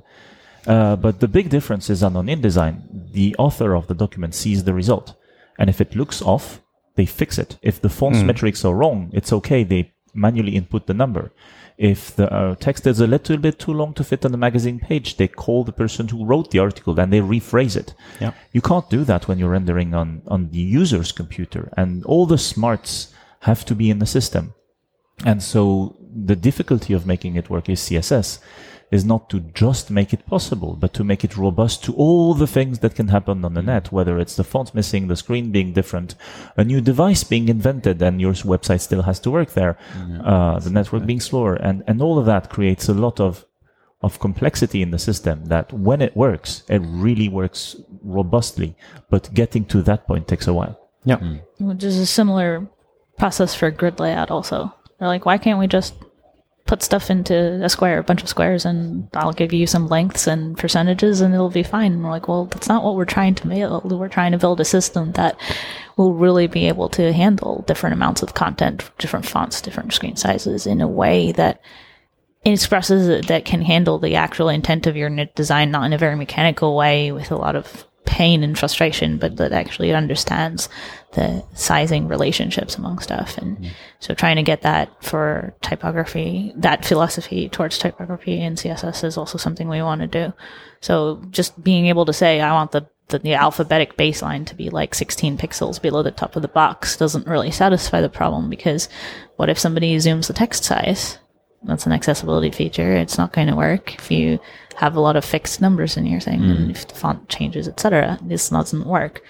Uh, 0.67 0.95
but 0.95 1.19
the 1.19 1.27
big 1.27 1.49
difference 1.49 1.89
is 1.89 1.99
that 2.01 2.15
on 2.15 2.27
InDesign, 2.27 3.11
the 3.13 3.35
author 3.37 3.75
of 3.75 3.87
the 3.87 3.93
document 3.93 4.33
sees 4.33 4.63
the 4.63 4.73
result. 4.73 5.13
And 5.59 5.69
if 5.69 5.79
it 5.79 5.95
looks 5.95 6.21
off, 6.21 6.61
they 6.95 7.05
fix 7.05 7.37
it. 7.37 7.57
If 7.61 7.79
the 7.81 7.89
font's 7.89 8.19
metrics 8.27 8.65
are 8.65 8.73
wrong, 8.75 9.09
it's 9.13 9.31
okay. 9.33 9.63
They 9.63 9.93
manually 10.15 10.55
input 10.55 10.87
the 10.87 10.93
number. 10.93 11.31
If 11.77 12.15
the 12.15 12.33
uh, 12.33 12.55
text 12.55 12.87
is 12.87 13.01
a 13.01 13.07
little 13.07 13.37
bit 13.37 13.59
too 13.59 13.73
long 13.73 13.93
to 13.95 14.03
fit 14.03 14.23
on 14.25 14.31
the 14.31 14.37
magazine 14.37 14.79
page, 14.79 15.17
they 15.17 15.27
call 15.27 15.65
the 15.65 15.73
person 15.73 16.07
who 16.07 16.25
wrote 16.25 16.51
the 16.51 16.59
article 16.59 16.97
and 16.99 17.11
they 17.11 17.19
rephrase 17.19 17.75
it. 17.75 17.93
Yeah. 18.21 18.31
You 18.53 18.61
can't 18.61 18.89
do 18.89 19.03
that 19.03 19.27
when 19.27 19.37
you're 19.37 19.49
rendering 19.49 19.93
on, 19.93 20.21
on 20.27 20.51
the 20.51 20.59
user's 20.59 21.11
computer. 21.11 21.69
And 21.75 22.05
all 22.05 22.25
the 22.25 22.37
smarts 22.37 23.13
have 23.41 23.65
to 23.65 23.75
be 23.75 23.89
in 23.89 23.99
the 23.99 24.05
system. 24.05 24.53
And 25.25 25.43
so 25.43 25.97
the 25.99 26.35
difficulty 26.35 26.93
of 26.93 27.05
making 27.05 27.35
it 27.35 27.49
work 27.49 27.67
is 27.69 27.81
CSS 27.81 28.39
is 28.91 29.03
not 29.03 29.29
to 29.29 29.39
just 29.39 29.89
make 29.89 30.13
it 30.13 30.25
possible, 30.25 30.75
but 30.75 30.93
to 30.93 31.03
make 31.03 31.23
it 31.23 31.37
robust 31.37 31.83
to 31.83 31.93
all 31.93 32.33
the 32.33 32.47
things 32.47 32.79
that 32.79 32.95
can 32.95 33.07
happen 33.09 33.43
on 33.43 33.53
the 33.53 33.61
net, 33.61 33.91
whether 33.91 34.19
it's 34.19 34.35
the 34.35 34.43
font 34.43 34.73
missing, 34.75 35.07
the 35.07 35.15
screen 35.15 35.51
being 35.51 35.73
different, 35.73 36.15
a 36.55 36.63
new 36.63 36.81
device 36.81 37.23
being 37.23 37.49
invented 37.49 38.01
and 38.01 38.21
your 38.21 38.33
website 38.33 38.81
still 38.81 39.01
has 39.01 39.19
to 39.19 39.31
work 39.31 39.53
there, 39.53 39.77
uh, 40.23 40.59
the 40.59 40.69
network 40.69 41.05
being 41.05 41.19
slower, 41.19 41.55
and, 41.55 41.83
and 41.87 42.01
all 42.01 42.19
of 42.19 42.25
that 42.25 42.49
creates 42.49 42.87
a 42.87 42.93
lot 42.93 43.19
of 43.19 43.45
of 44.01 44.19
complexity 44.19 44.83
in 44.83 44.91
the 44.91 44.99
system 44.99 45.45
that 45.45 45.73
when 45.73 45.99
it 45.99 46.15
works, 46.15 46.63
it 46.69 46.81
really 46.85 47.27
works 47.27 47.75
robustly, 48.03 48.75
but 49.09 49.33
getting 49.33 49.65
to 49.65 49.81
that 49.81 50.05
point 50.05 50.27
takes 50.27 50.47
a 50.47 50.53
while. 50.53 50.79
Yeah. 51.05 51.19
which 51.59 51.83
is 51.83 51.97
a 51.97 52.05
similar 52.05 52.67
process 53.17 53.55
for 53.55 53.71
grid 53.71 53.99
layout 53.99 54.31
also. 54.31 54.73
They're 54.99 55.07
like 55.07 55.25
why 55.25 55.37
can't 55.37 55.59
we 55.59 55.67
just 55.67 55.93
put 56.65 56.81
stuff 56.81 57.11
into 57.11 57.63
a 57.63 57.69
square 57.69 57.99
a 57.99 58.03
bunch 58.03 58.23
of 58.23 58.29
squares 58.29 58.65
and 58.65 59.07
i'll 59.13 59.31
give 59.31 59.53
you 59.53 59.67
some 59.67 59.87
lengths 59.87 60.25
and 60.25 60.57
percentages 60.57 61.21
and 61.21 61.33
it'll 61.33 61.49
be 61.49 61.61
fine. 61.61 61.93
And 61.93 62.03
we're 62.03 62.09
like 62.09 62.27
well 62.27 62.45
that's 62.45 62.67
not 62.67 62.83
what 62.83 62.95
we're 62.95 63.05
trying 63.05 63.35
to 63.35 63.47
build. 63.47 63.91
We're 63.91 64.09
trying 64.09 64.31
to 64.31 64.37
build 64.37 64.59
a 64.59 64.65
system 64.65 65.11
that 65.13 65.39
will 65.95 66.13
really 66.13 66.47
be 66.47 66.67
able 66.67 66.89
to 66.89 67.13
handle 67.13 67.63
different 67.67 67.93
amounts 67.93 68.23
of 68.23 68.33
content 68.33 68.89
different 68.97 69.25
fonts 69.25 69.61
different 69.61 69.93
screen 69.93 70.15
sizes 70.15 70.65
in 70.65 70.81
a 70.81 70.87
way 70.87 71.31
that 71.33 71.61
expresses 72.45 73.25
that 73.25 73.45
can 73.45 73.61
handle 73.61 73.97
the 73.97 74.15
actual 74.15 74.49
intent 74.49 74.85
of 74.87 74.95
your 74.95 75.09
design, 75.35 75.71
not 75.71 75.85
in 75.85 75.93
a 75.93 75.97
very 75.97 76.15
mechanical 76.15 76.75
way 76.75 77.11
with 77.11 77.31
a 77.31 77.35
lot 77.35 77.55
of 77.55 77.85
pain 78.15 78.45
and 78.45 78.57
frustration, 78.57 79.17
but 79.17 79.35
that 79.35 79.51
actually 79.51 79.93
understands 79.93 80.69
the 81.15 81.43
sizing 81.53 82.07
relationships 82.07 82.77
among 82.77 82.97
stuff. 82.99 83.37
And 83.37 83.57
mm-hmm. 83.57 83.73
so 83.99 84.13
trying 84.13 84.37
to 84.37 84.41
get 84.41 84.61
that 84.61 85.03
for 85.03 85.53
typography, 85.61 86.53
that 86.55 86.85
philosophy 86.85 87.49
towards 87.49 87.77
typography 87.77 88.39
in 88.39 88.55
CSS 88.55 89.03
is 89.03 89.17
also 89.17 89.37
something 89.37 89.67
we 89.67 89.81
want 89.81 89.99
to 89.99 90.07
do. 90.07 90.33
So 90.79 91.21
just 91.29 91.61
being 91.61 91.87
able 91.87 92.05
to 92.05 92.13
say, 92.13 92.39
I 92.39 92.53
want 92.53 92.71
the 92.71 92.87
the, 93.09 93.19
the 93.19 93.33
alphabetic 93.35 93.97
baseline 93.97 94.47
to 94.47 94.55
be 94.55 94.71
like 94.71 94.95
16 94.95 95.37
pixels 95.37 95.79
below 95.79 96.01
the 96.01 96.09
top 96.09 96.35
of 96.35 96.41
the 96.41 96.47
box 96.47 96.97
doesn't 96.97 97.27
really 97.27 97.51
satisfy 97.51 98.01
the 98.01 98.09
problem 98.09 98.49
because 98.49 98.89
what 99.35 99.47
if 99.47 99.59
somebody 99.59 99.95
zooms 99.97 100.25
the 100.25 100.33
text 100.33 100.63
size 100.63 101.19
that's 101.65 101.85
an 101.85 101.91
accessibility 101.91 102.51
feature. 102.51 102.95
It's 102.95 103.17
not 103.17 103.33
going 103.33 103.47
to 103.47 103.55
work 103.55 103.95
if 103.95 104.11
you 104.11 104.39
have 104.75 104.95
a 104.95 104.99
lot 104.99 105.15
of 105.15 105.25
fixed 105.25 105.61
numbers 105.61 105.97
in 105.97 106.05
your 106.05 106.19
thing 106.19 106.43
and 106.43 106.71
if 106.71 106.87
the 106.87 106.95
font 106.95 107.29
changes, 107.29 107.67
etc. 107.67 108.19
This 108.21 108.49
doesn't 108.49 108.85
work. 108.85 109.23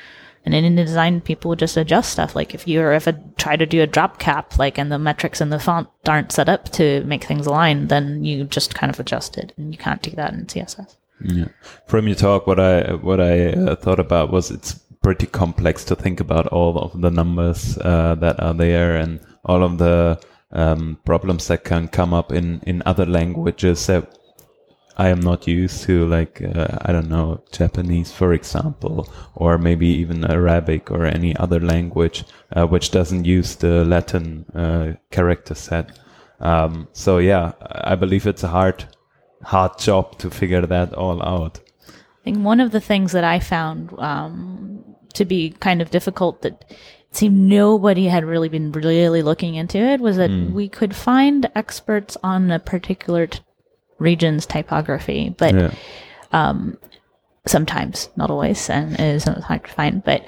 And 0.45 0.53
in 0.53 0.75
InDesign, 0.75 1.23
people 1.23 1.55
just 1.55 1.75
adjust 1.75 2.12
stuff. 2.12 2.36
Like 2.36 2.53
if 2.53 2.67
you're 2.67 2.93
if 2.93 3.08
a 3.08 3.13
try 3.38 3.55
to 3.55 3.65
do 3.65 3.81
a 3.81 3.88
drop 3.88 4.19
cap, 4.19 4.60
like 4.60 4.77
and 4.77 4.91
the 4.91 4.99
metrics 4.99 5.41
in 5.41 5.49
the 5.49 5.60
font 5.60 5.89
aren't 6.08 6.31
set 6.31 6.49
up 6.49 6.69
to 6.73 7.03
make 7.03 7.23
things 7.23 7.47
align, 7.47 7.88
then 7.88 8.23
you 8.23 8.43
just 8.43 8.75
kind 8.75 8.91
of 8.91 8.99
adjust 8.99 9.38
it, 9.38 9.53
and 9.58 9.73
you 9.73 9.77
can't 9.77 10.03
do 10.03 10.12
that 10.12 10.34
in 10.34 10.45
CSS. 10.45 10.97
Yeah. 11.21 11.47
From 11.88 12.08
your 12.08 12.15
talk, 12.15 12.45
what 12.45 12.60
I 12.60 12.93
what 12.93 13.19
I 13.19 13.49
uh, 13.53 13.75
thought 13.75 13.99
about 13.99 14.31
was 14.31 14.51
it's 14.51 14.73
pretty 15.01 15.25
complex 15.25 15.84
to 15.86 15.95
think 15.95 16.19
about 16.19 16.47
all 16.47 16.77
of 16.77 17.01
the 17.01 17.10
numbers 17.10 17.77
uh, 17.79 18.15
that 18.15 18.39
are 18.39 18.53
there 18.53 18.95
and 18.95 19.19
all 19.45 19.63
of 19.63 19.79
the 19.79 20.19
um, 20.51 20.99
problems 21.05 21.47
that 21.47 21.63
can 21.63 21.88
come 21.88 22.13
up 22.13 22.31
in 22.31 22.62
in 22.67 22.84
other 22.86 23.05
languages 23.08 23.88
that 23.88 24.15
I 24.97 25.10
am 25.10 25.19
not 25.19 25.47
used 25.47 25.84
to, 25.84 26.05
like 26.05 26.41
uh, 26.41 26.77
I 26.81 26.91
don't 26.91 27.10
know 27.10 27.43
Japanese, 27.51 28.12
for 28.12 28.34
example, 28.34 29.10
or 29.36 29.58
maybe 29.58 29.88
even 29.88 30.29
Arabic 30.29 30.89
or 30.89 31.05
any 31.05 31.36
other 31.36 31.60
language 31.60 32.23
uh, 32.55 32.65
which 32.65 32.91
doesn't 32.91 33.25
use 33.25 33.55
the 33.55 33.84
Latin 33.84 34.45
uh, 34.55 34.93
character 35.12 35.55
set. 35.55 35.99
Um, 36.39 36.88
so 36.93 37.17
yeah, 37.17 37.53
I 37.62 37.95
believe 37.95 38.27
it's 38.27 38.43
a 38.43 38.47
hard 38.47 38.86
hard 39.43 39.77
job 39.77 40.17
to 40.19 40.29
figure 40.29 40.65
that 40.65 40.93
all 40.93 41.21
out. 41.21 41.60
I 41.88 42.23
think 42.23 42.39
one 42.39 42.60
of 42.60 42.71
the 42.71 42.81
things 42.81 43.12
that 43.12 43.23
I 43.23 43.39
found 43.39 43.93
um, 43.99 44.84
to 45.13 45.25
be 45.25 45.51
kind 45.60 45.81
of 45.81 45.91
difficult 45.91 46.41
that 46.41 46.65
it 46.69 47.17
seemed 47.17 47.38
nobody 47.38 48.05
had 48.08 48.25
really 48.25 48.49
been 48.49 48.71
really 48.71 49.21
looking 49.21 49.55
into 49.55 49.77
it 49.77 50.01
was 50.01 50.17
that 50.17 50.31
we 50.51 50.67
could 50.67 50.95
find 50.95 51.49
experts 51.55 52.17
on 52.23 52.51
a 52.51 52.60
particular 52.60 53.27
t- 53.27 53.39
region's 53.97 54.45
typography, 54.45 55.34
but 55.38 55.53
Yeah. 55.53 55.73
Um, 56.31 56.77
sometimes, 57.45 58.10
not 58.15 58.29
always, 58.29 58.69
and 58.69 58.93
it 58.93 58.99
is 58.99 59.23
sometimes 59.23 59.45
hard 59.45 59.63
to 59.65 59.71
find, 59.71 60.03
but 60.03 60.25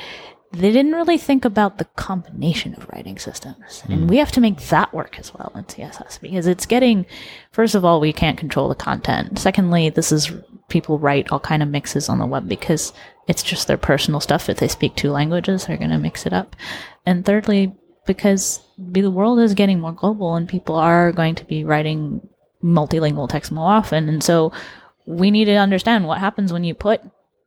they 0.53 0.71
didn't 0.71 0.93
really 0.93 1.17
think 1.17 1.43
about 1.43 1.77
the 1.77 1.85
combination 1.95 2.73
of 2.75 2.87
writing 2.89 3.17
systems. 3.17 3.83
And 3.89 4.01
hmm. 4.01 4.07
we 4.07 4.17
have 4.17 4.31
to 4.33 4.41
make 4.41 4.59
that 4.67 4.93
work 4.93 5.19
as 5.19 5.33
well 5.33 5.51
in 5.55 5.65
CSS 5.65 6.21
because 6.21 6.47
it's 6.47 6.65
getting, 6.65 7.05
first 7.51 7.75
of 7.75 7.83
all, 7.83 7.99
we 7.99 8.13
can't 8.13 8.37
control 8.37 8.69
the 8.69 8.75
content. 8.75 9.39
Secondly, 9.39 9.89
this 9.89 10.11
is 10.11 10.31
people 10.69 10.99
write 10.99 11.29
all 11.29 11.39
kind 11.39 11.61
of 11.61 11.69
mixes 11.69 12.07
on 12.09 12.19
the 12.19 12.25
web 12.25 12.47
because 12.47 12.93
it's 13.27 13.43
just 13.43 13.67
their 13.67 13.77
personal 13.77 14.19
stuff. 14.19 14.49
If 14.49 14.57
they 14.57 14.67
speak 14.67 14.95
two 14.95 15.11
languages, 15.11 15.65
they're 15.65 15.77
going 15.77 15.89
to 15.89 15.97
mix 15.97 16.25
it 16.25 16.33
up. 16.33 16.55
And 17.05 17.25
thirdly, 17.25 17.73
because 18.05 18.61
the 18.77 19.11
world 19.11 19.39
is 19.39 19.53
getting 19.53 19.79
more 19.79 19.91
global 19.91 20.35
and 20.35 20.47
people 20.47 20.75
are 20.75 21.11
going 21.11 21.35
to 21.35 21.45
be 21.45 21.65
writing 21.65 22.27
multilingual 22.63 23.29
text 23.29 23.51
more 23.51 23.71
often. 23.71 24.09
And 24.09 24.23
so 24.23 24.51
we 25.05 25.31
need 25.31 25.45
to 25.45 25.55
understand 25.55 26.07
what 26.07 26.19
happens 26.19 26.51
when 26.51 26.63
you 26.63 26.73
put 26.73 27.01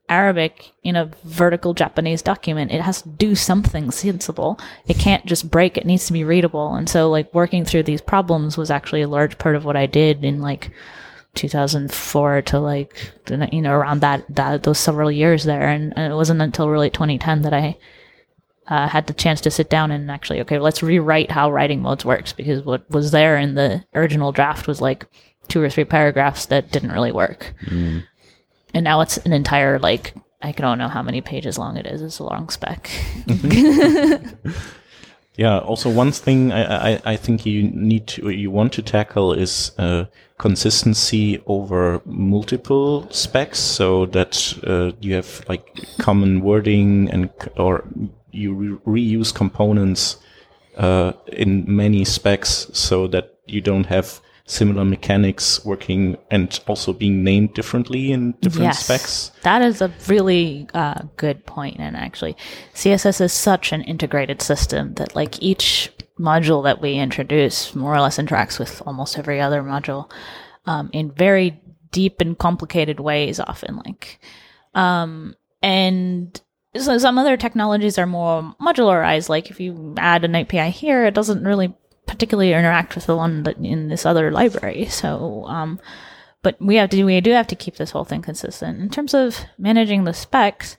Arabic 0.08 0.72
in 0.82 0.96
a 0.96 1.10
vertical 1.24 1.72
Japanese 1.72 2.20
document. 2.20 2.72
It 2.72 2.80
has 2.80 3.02
to 3.02 3.08
do 3.08 3.34
something 3.34 3.90
sensible. 3.92 4.58
It 4.86 4.98
can't 4.98 5.24
just 5.24 5.50
break. 5.50 5.76
It 5.76 5.86
needs 5.86 6.06
to 6.06 6.12
be 6.12 6.24
readable. 6.24 6.74
And 6.74 6.88
so 6.88 7.08
like 7.08 7.32
working 7.32 7.64
through 7.64 7.84
these 7.84 8.00
problems 8.00 8.56
was 8.56 8.70
actually 8.70 9.02
a 9.02 9.08
large 9.08 9.38
part 9.38 9.54
of 9.54 9.64
what 9.64 9.76
I 9.76 9.86
did 9.86 10.24
in 10.24 10.40
like 10.40 10.72
2004 11.34 12.42
to 12.42 12.58
like 12.58 13.12
you 13.52 13.62
know 13.62 13.72
around 13.72 14.00
that 14.00 14.24
that 14.34 14.64
those 14.64 14.80
several 14.80 15.12
years 15.12 15.44
there 15.44 15.68
and, 15.68 15.92
and 15.96 16.12
it 16.12 16.16
wasn't 16.16 16.42
until 16.42 16.68
really 16.68 16.90
2010 16.90 17.42
that 17.42 17.54
I 17.54 17.78
uh, 18.70 18.88
had 18.88 19.06
the 19.06 19.12
chance 19.12 19.40
to 19.40 19.50
sit 19.50 19.68
down 19.68 19.90
and 19.90 20.10
actually 20.10 20.40
okay 20.40 20.58
let's 20.58 20.82
rewrite 20.82 21.30
how 21.30 21.50
writing 21.50 21.82
modes 21.82 22.04
works 22.04 22.32
because 22.32 22.64
what 22.64 22.88
was 22.90 23.10
there 23.10 23.36
in 23.36 23.54
the 23.54 23.84
original 23.94 24.32
draft 24.32 24.66
was 24.66 24.80
like 24.80 25.06
two 25.48 25.60
or 25.60 25.68
three 25.68 25.84
paragraphs 25.84 26.46
that 26.46 26.70
didn't 26.70 26.92
really 26.92 27.12
work 27.12 27.52
and 28.72 28.84
now 28.84 29.00
it's 29.00 29.18
an 29.18 29.32
entire 29.32 29.78
like 29.78 30.14
I 30.42 30.52
don't 30.52 30.78
know 30.78 30.88
how 30.88 31.02
many 31.02 31.20
pages 31.20 31.58
long 31.58 31.76
it 31.76 31.86
is. 31.86 32.00
It's 32.00 32.18
a 32.18 32.24
long 32.24 32.48
spec. 32.48 32.88
Yeah. 35.40 35.60
Also, 35.60 35.88
one 35.88 36.12
thing 36.12 36.52
I, 36.52 36.92
I, 36.92 37.02
I 37.12 37.16
think 37.16 37.46
you 37.46 37.62
need 37.62 38.06
to, 38.08 38.28
you 38.28 38.50
want 38.50 38.74
to 38.74 38.82
tackle 38.82 39.32
is 39.32 39.72
uh, 39.78 40.04
consistency 40.36 41.40
over 41.46 42.02
multiple 42.04 43.10
specs, 43.10 43.58
so 43.58 44.04
that 44.06 44.52
uh, 44.66 44.92
you 45.00 45.14
have 45.14 45.42
like 45.48 45.64
common 45.98 46.42
wording 46.42 47.08
and 47.10 47.30
or 47.56 47.84
you 48.32 48.54
re- 48.54 49.14
reuse 49.16 49.34
components 49.34 50.16
uh, 50.76 51.12
in 51.26 51.64
many 51.66 52.04
specs, 52.04 52.68
so 52.72 53.06
that 53.08 53.38
you 53.46 53.60
don't 53.60 53.86
have 53.86 54.20
similar 54.50 54.84
mechanics 54.84 55.64
working 55.64 56.16
and 56.30 56.60
also 56.66 56.92
being 56.92 57.22
named 57.22 57.54
differently 57.54 58.10
in 58.10 58.32
different 58.40 58.74
specs. 58.74 59.30
That 59.42 59.62
is 59.62 59.80
a 59.80 59.92
really 60.08 60.66
uh, 60.74 61.02
good 61.16 61.46
point. 61.46 61.76
And 61.78 61.96
actually, 61.96 62.36
CSS 62.74 63.20
is 63.20 63.32
such 63.32 63.72
an 63.72 63.82
integrated 63.82 64.42
system 64.42 64.94
that, 64.94 65.14
like, 65.14 65.40
each 65.40 65.92
module 66.18 66.64
that 66.64 66.80
we 66.80 66.94
introduce 66.94 67.74
more 67.74 67.94
or 67.94 68.00
less 68.00 68.18
interacts 68.18 68.58
with 68.58 68.82
almost 68.84 69.18
every 69.18 69.40
other 69.40 69.62
module 69.62 70.10
um, 70.66 70.90
in 70.92 71.12
very 71.12 71.60
deep 71.92 72.20
and 72.20 72.36
complicated 72.36 73.00
ways, 73.00 73.38
often. 73.40 73.76
Like, 73.76 74.18
um, 74.74 75.34
and 75.62 76.40
so 76.76 76.98
some 76.98 77.18
other 77.18 77.36
technologies 77.36 77.98
are 77.98 78.06
more 78.06 78.54
modularized. 78.60 79.28
Like, 79.28 79.50
if 79.50 79.60
you 79.60 79.94
add 79.98 80.24
an 80.24 80.34
API 80.34 80.70
here, 80.70 81.04
it 81.04 81.14
doesn't 81.14 81.44
really 81.44 81.74
particularly 82.06 82.52
interact 82.52 82.94
with 82.94 83.06
the 83.06 83.16
one 83.16 83.44
that 83.44 83.56
in 83.58 83.88
this 83.88 84.04
other 84.04 84.30
library. 84.30 84.86
So, 84.86 85.44
um, 85.46 85.80
but 86.42 86.56
we 86.60 86.76
have 86.76 86.90
to 86.90 87.04
we 87.04 87.20
do 87.20 87.32
have 87.32 87.46
to 87.48 87.56
keep 87.56 87.76
this 87.76 87.90
whole 87.90 88.04
thing 88.04 88.22
consistent 88.22 88.80
in 88.80 88.88
terms 88.88 89.14
of 89.14 89.38
managing 89.58 90.04
the 90.04 90.14
specs. 90.14 90.76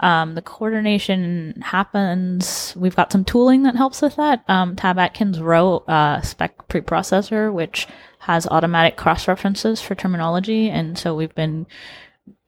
Um, 0.00 0.34
the 0.34 0.42
coordination 0.42 1.62
happens. 1.62 2.74
We've 2.76 2.96
got 2.96 3.12
some 3.12 3.24
tooling 3.24 3.62
that 3.62 3.76
helps 3.76 4.02
with 4.02 4.16
that. 4.16 4.44
Um, 4.48 4.76
Tab 4.76 4.98
Atkins 4.98 5.40
wrote 5.40 5.84
a 5.86 6.20
spec 6.22 6.68
preprocessor, 6.68 7.52
which 7.52 7.86
has 8.18 8.46
automatic 8.48 8.96
cross 8.96 9.28
references 9.28 9.80
for 9.80 9.94
terminology, 9.94 10.68
and 10.68 10.98
so 10.98 11.14
we've 11.14 11.34
been 11.34 11.66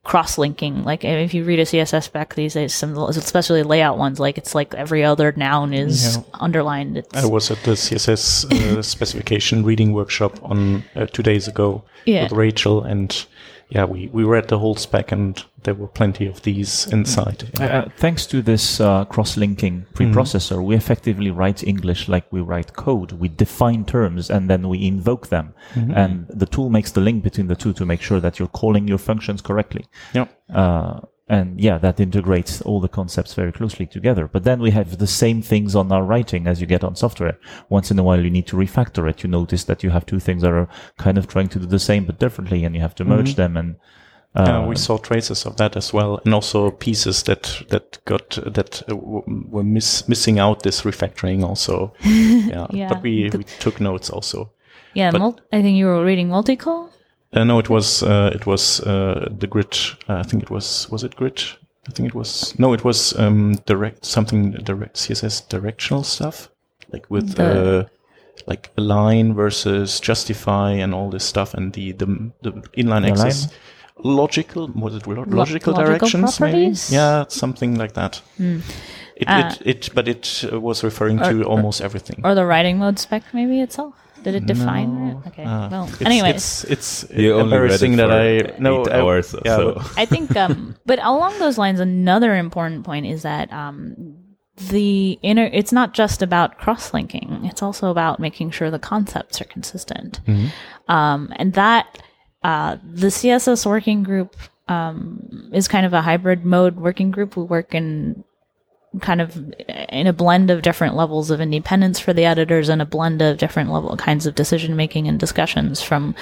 cross-linking. 0.07 0.85
Like 0.85 1.05
if 1.05 1.35
you 1.35 1.43
read 1.45 1.59
a 1.59 1.65
CSS 1.65 2.05
spec 2.05 2.35
these 2.37 2.55
days, 2.55 2.73
some 2.73 2.97
especially 2.97 3.63
layout 3.65 3.99
ones, 3.99 4.21
like 4.21 4.39
it's 4.39 4.55
like 4.55 4.73
every 4.75 5.03
other 5.05 5.33
noun 5.37 5.75
is 5.75 6.17
Yeah. 6.17 6.23
underlined. 6.35 6.97
It's, 6.99 7.17
I 7.17 7.27
was 7.27 7.51
at 7.51 7.59
the 7.65 7.73
CSS 7.73 8.47
uh, 8.53 8.83
specification 8.95 9.65
reading 9.65 9.93
workshop 9.93 10.39
on 10.45 10.85
uh, 10.95 11.07
two 11.07 11.23
days 11.25 11.49
ago 11.49 11.83
Yeah. 12.05 12.23
with 12.25 12.33
Rachel, 12.33 12.83
and 12.85 13.27
yeah, 13.69 13.85
we, 13.85 14.09
we 14.13 14.23
read 14.23 14.49
the 14.49 14.59
whole 14.59 14.77
spec, 14.77 15.11
and 15.11 15.45
there 15.65 15.75
were 15.75 15.89
plenty 15.89 16.27
of 16.27 16.43
these 16.43 16.87
inside. 16.93 17.51
Uh, 17.59 17.65
uh, 17.65 17.89
thanks 17.97 18.25
to 18.27 18.41
this 18.41 18.81
uh, 18.81 19.05
cross-linking 19.07 19.87
preprocessor, 19.93 20.65
we 20.65 20.77
effectively 20.77 21.31
write 21.31 21.65
English 21.65 22.09
like 22.09 22.33
we 22.33 22.41
write 22.41 22.75
code. 22.75 23.13
We 23.13 23.29
define 23.29 23.85
terms 23.85 24.31
and 24.31 24.49
then 24.49 24.69
we 24.69 24.87
invoke 24.87 25.29
them, 25.29 25.55
and 25.75 26.27
the 26.29 26.47
tool 26.47 26.71
makes 26.71 26.93
the 26.93 27.01
link 27.01 27.25
between 27.25 27.49
the 27.49 27.57
two 27.57 27.73
to 27.73 27.85
make 27.85 28.01
sure 28.01 28.21
that 28.21 28.39
you're 28.39 28.49
calling 28.49 28.87
your 28.87 28.99
functions 28.99 29.43
correctly. 29.43 29.87
Yeah. 30.15 30.27
Uh, 30.53 31.01
and 31.29 31.61
yeah, 31.61 31.79
that 31.79 31.99
integrates 32.01 32.61
all 32.63 32.81
the 32.81 32.89
concepts 32.89 33.35
very 33.35 33.53
closely 33.53 33.87
together. 33.87 34.29
But 34.29 34.45
then 34.45 34.61
we 34.61 34.71
have 34.71 34.99
the 34.99 35.07
same 35.09 35.43
things 35.43 35.75
on 35.75 35.91
our 35.91 36.05
writing 36.05 36.47
as 36.47 36.61
you 36.61 36.67
get 36.69 36.85
on 36.85 36.95
software. 36.97 37.37
Once 37.69 37.91
in 37.91 37.99
a 37.99 38.03
while, 38.05 38.23
you 38.23 38.31
need 38.31 38.47
to 38.47 38.57
refactor 38.57 39.09
it. 39.11 39.23
You 39.25 39.29
notice 39.31 39.65
that 39.65 39.83
you 39.83 39.91
have 39.91 40.07
two 40.07 40.21
things 40.21 40.43
that 40.43 40.53
are 40.53 40.69
kind 40.99 41.19
of 41.19 41.27
trying 41.27 41.49
to 41.49 41.59
do 41.59 41.67
the 41.67 41.79
same 41.81 42.05
but 42.05 42.19
differently, 42.21 42.65
and 42.65 42.75
you 42.75 42.81
have 42.81 42.95
to 42.97 43.05
merge 43.05 43.35
them. 43.35 43.57
And 43.57 43.77
uh, 44.37 44.43
Uh, 44.63 44.69
we 44.69 44.77
saw 44.77 44.99
traces 44.99 45.47
of 45.47 45.57
that 45.57 45.77
as 45.77 45.93
well, 45.93 46.21
and 46.25 46.35
also 46.35 46.71
pieces 46.71 47.23
that 47.25 47.63
that 47.71 47.99
got 48.05 48.39
that 48.55 48.83
uh, 48.89 48.95
were 48.97 49.65
miss, 49.65 50.07
missing 50.09 50.39
out 50.39 50.63
this 50.63 50.83
refactoring. 50.85 51.43
Also, 51.43 51.93
yeah. 52.05 52.67
Yeah. 52.71 52.89
But 52.93 53.03
we, 53.03 53.31
we 53.33 53.45
took 53.61 53.81
notes 53.81 54.11
also. 54.11 54.53
yeah, 54.95 55.11
but- 55.11 55.19
mul- 55.21 55.41
I 55.53 55.63
think 55.63 55.77
you 55.79 55.87
were 55.87 56.05
reading 56.05 56.29
multicol. 56.29 56.89
Uh, 57.37 57.45
no, 57.45 57.59
it 57.59 57.69
was 57.69 58.03
uh, 58.03 58.31
it 58.35 58.47
was 58.47 58.81
uh, 58.81 59.29
the 59.39 59.47
grid. 59.47 59.77
Uh, 60.09 60.15
I 60.15 60.23
think 60.23 60.43
it 60.43 60.51
was 60.51 60.89
was 60.91 61.05
it 61.05 61.15
grid. 61.17 61.43
I 61.89 61.93
think 61.93 62.09
it 62.09 62.15
was 62.15 62.59
no, 62.59 62.73
it 62.73 62.83
was 62.85 63.17
um, 63.19 63.55
direct 63.67 64.05
something 64.05 64.53
direct 64.53 64.97
CSS 64.97 65.49
directional 65.49 66.03
stuff, 66.03 66.49
like 66.93 67.11
with 67.11 67.35
The- 67.35 67.81
uh, 67.81 67.85
like 68.47 68.71
align 68.77 69.35
versus 69.35 70.01
justify 70.01 70.71
and 70.73 70.95
all 70.95 71.11
this 71.11 71.25
stuff, 71.25 71.55
and 71.55 71.73
the 71.73 71.93
the, 71.93 72.07
the 72.43 72.53
inline 72.77 73.05
Align? 73.05 73.11
access 73.11 73.49
logical 74.05 74.69
was 74.75 74.95
it 74.95 75.07
lo- 75.07 75.25
logical 75.27 75.35
logical 75.35 75.73
directions 75.73 76.37
properties? 76.37 76.91
maybe 76.91 76.97
yeah 76.97 77.25
something 77.29 77.77
like 77.79 77.93
that. 77.95 78.23
It, 78.39 79.29
Uh, 79.29 79.51
it, 79.61 79.67
it 79.67 79.95
but 79.95 80.07
it 80.09 80.45
uh, 80.53 80.61
was 80.61 80.85
referring 80.85 81.19
to 81.19 81.45
almost 81.45 81.81
everything. 81.81 82.21
Or 82.25 82.35
the 82.35 82.45
writing 82.45 82.79
mode 82.79 82.99
spec, 82.99 83.23
maybe 83.33 83.61
itself? 83.63 83.95
Did 84.27 84.35
it 84.43 84.47
define 84.47 84.91
No. 84.91 85.23
it? 85.23 85.29
Okay. 85.29 85.45
Uh, 85.45 85.69
well, 85.71 85.85
it's, 85.87 86.03
anyways. 86.03 86.35
it's 86.35 86.65
it's 86.65 87.07
You 87.15 87.35
only 87.39 87.57
read 87.59 87.71
it 87.71 87.83
embarrassing 87.83 87.97
that 88.03 88.09
for 88.11 88.57
I 88.57 88.59
no 88.59 88.83
eight 88.83 88.93
I- 88.93 88.99
hours 89.01 89.33
or 89.35 89.41
yeah, 89.45 89.57
so. 89.57 89.75
but- 89.75 89.93
I 89.97 90.05
think, 90.05 90.35
um, 90.37 90.75
but 90.91 90.99
along 90.99 91.39
those 91.39 91.57
lines, 91.59 91.79
another 91.79 92.35
important 92.35 92.85
point 92.85 93.07
is 93.07 93.23
that 93.23 93.53
um, 93.53 93.95
the 94.71 95.19
inner. 95.23 95.49
It's 95.53 95.71
not 95.71 95.95
just 95.95 96.23
about 96.23 96.59
cross-linking; 96.59 97.45
it's 97.45 97.63
also 97.63 97.91
about 97.91 98.19
making 98.19 98.51
sure 98.51 98.71
the 98.71 98.79
concepts 98.81 99.41
are 99.41 99.45
consistent. 99.45 100.21
Um, 100.89 101.31
and 101.37 101.53
that 101.55 102.03
uh, 102.43 102.79
the 102.83 103.09
CSS 103.09 103.65
working 103.67 104.03
group 104.03 104.35
um, 104.69 105.51
is 105.53 105.69
kind 105.69 105.87
of 105.87 105.93
a 105.93 106.03
hybrid 106.03 106.45
mode 106.45 106.77
working 106.77 107.11
group. 107.13 107.37
We 107.37 107.45
work 107.45 107.75
in 107.75 108.25
kind 109.01 109.21
of 109.21 109.53
in 109.89 110.07
a 110.07 110.13
blend 110.13 110.51
of 110.51 110.63
different 110.63 110.95
levels 110.95 111.31
of 111.31 111.41
independence 111.41 112.01
for 112.01 112.13
the 112.13 112.25
editors 112.25 112.69
and 112.69 112.81
a 112.81 112.87
blend 112.87 113.23
of 113.23 113.39
different 113.39 113.73
level 113.73 113.97
kinds 113.97 114.27
of 114.27 114.35
decision 114.35 114.77
making 114.77 115.09
and 115.09 115.19
discussions 115.19 115.83
from 115.83 116.15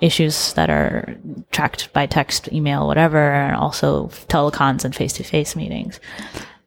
issues 0.00 0.52
that 0.54 0.70
are 0.70 1.16
tracked 1.50 1.92
by 1.92 2.06
text, 2.06 2.52
email, 2.52 2.86
whatever, 2.86 3.32
and 3.32 3.56
also 3.56 4.08
telecons 4.28 4.84
and 4.84 4.94
face 4.94 5.12
to 5.14 5.24
face 5.24 5.56
meetings. 5.56 6.00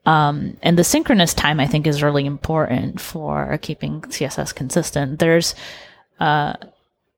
Um, 0.06 0.58
and 0.62 0.78
the 0.78 0.84
synchronous 0.84 1.34
time, 1.34 1.60
I 1.60 1.68
think, 1.68 1.88
is 1.88 2.04
really 2.04 2.26
important 2.26 3.02
for 3.02 3.58
keeping 3.62 4.02
CSS 4.02 4.54
consistent. 4.54 5.20
There's 5.20 5.56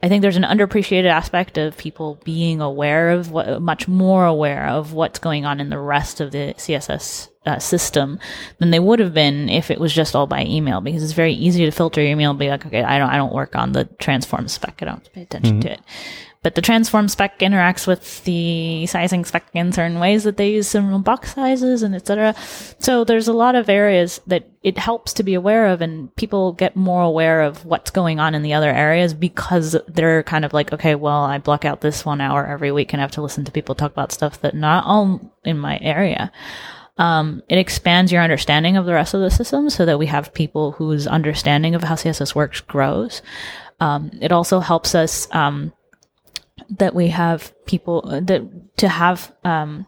I 0.01 0.09
think 0.09 0.21
there's 0.21 0.37
an 0.37 0.43
underappreciated 0.43 1.09
aspect 1.09 1.57
of 1.57 1.75
people 1.75 2.19
being 2.23 2.61
aware 2.61 3.09
of 3.09 3.31
what, 3.31 3.61
much 3.61 3.87
more 3.87 4.25
aware 4.25 4.67
of 4.67 4.93
what's 4.93 5.17
going 5.17 5.45
on 5.45 5.59
in 5.59 5.69
the 5.69 5.79
rest 5.79 6.21
of 6.21 6.31
the 6.31 6.53
CSS 6.57 7.29
uh, 7.47 7.57
system 7.57 8.19
than 8.59 8.69
they 8.69 8.79
would 8.79 8.99
have 8.99 9.13
been 9.13 9.49
if 9.49 9.71
it 9.71 9.79
was 9.79 9.91
just 9.91 10.15
all 10.15 10.27
by 10.27 10.45
email. 10.45 10.81
Because 10.81 11.01
it's 11.01 11.13
very 11.13 11.33
easy 11.33 11.65
to 11.65 11.71
filter 11.71 11.99
your 12.01 12.11
email 12.11 12.29
and 12.29 12.39
be 12.39 12.49
like, 12.49 12.63
okay, 12.65 12.83
I 12.83 12.99
don't, 12.99 13.09
I 13.09 13.17
don't 13.17 13.33
work 13.33 13.55
on 13.55 13.71
the 13.71 13.85
transform 13.85 14.47
spec. 14.47 14.79
I 14.81 14.85
don't 14.85 15.13
pay 15.13 15.23
attention 15.23 15.61
to 15.61 15.71
it. 15.73 15.81
But 16.47 16.55
the 16.55 16.61
transform 16.61 17.09
spec 17.09 17.39
interacts 17.39 17.87
with 17.87 18.23
the 18.23 18.85
sizing 18.85 19.25
spec 19.25 19.49
in 19.53 19.73
certain 19.73 19.99
ways 19.99 20.23
that 20.23 20.37
they 20.37 20.51
use 20.51 20.69
similar 20.69 20.97
box 20.97 21.35
sizes 21.35 21.83
and 21.83 21.93
etc. 21.93 22.33
So 22.79 23.03
there's 23.03 23.27
a 23.27 23.33
lot 23.33 23.55
of 23.55 23.67
areas 23.67 24.21
that 24.27 24.47
it 24.63 24.77
helps 24.77 25.11
to 25.15 25.23
be 25.23 25.33
aware 25.33 25.67
of, 25.67 25.81
and 25.81 26.15
people 26.15 26.53
get 26.53 26.77
more 26.77 27.03
aware 27.03 27.41
of 27.41 27.65
what's 27.65 27.91
going 27.91 28.21
on 28.21 28.33
in 28.33 28.43
the 28.43 28.53
other 28.53 28.71
areas 28.71 29.13
because 29.13 29.75
they're 29.89 30.23
kind 30.23 30.45
of 30.45 30.53
like, 30.53 30.71
okay, 30.71 30.95
well, 30.95 31.25
I 31.25 31.37
block 31.37 31.65
out 31.65 31.81
this 31.81 32.05
one 32.05 32.21
hour 32.21 32.47
every 32.47 32.71
week 32.71 32.93
and 32.93 33.01
I 33.01 33.03
have 33.03 33.11
to 33.11 33.21
listen 33.21 33.43
to 33.43 33.51
people 33.51 33.75
talk 33.75 33.91
about 33.91 34.13
stuff 34.13 34.39
that 34.39 34.55
not 34.55 34.85
all 34.85 35.19
in 35.43 35.57
my 35.57 35.77
area. 35.81 36.31
Um, 36.97 37.43
it 37.49 37.57
expands 37.57 38.09
your 38.09 38.23
understanding 38.23 38.77
of 38.77 38.85
the 38.85 38.93
rest 38.93 39.13
of 39.13 39.19
the 39.19 39.31
system 39.31 39.69
so 39.69 39.85
that 39.85 39.99
we 39.99 40.05
have 40.05 40.33
people 40.33 40.71
whose 40.71 41.07
understanding 41.07 41.75
of 41.75 41.83
how 41.83 41.95
CSS 41.95 42.35
works 42.35 42.61
grows. 42.61 43.21
Um, 43.81 44.11
it 44.21 44.31
also 44.31 44.61
helps 44.61 44.95
us 44.95 45.27
um, 45.35 45.73
that 46.69 46.95
we 46.95 47.07
have 47.07 47.53
people 47.65 48.03
uh, 48.05 48.19
that 48.21 48.77
to 48.77 48.87
have 48.87 49.33
um, 49.43 49.85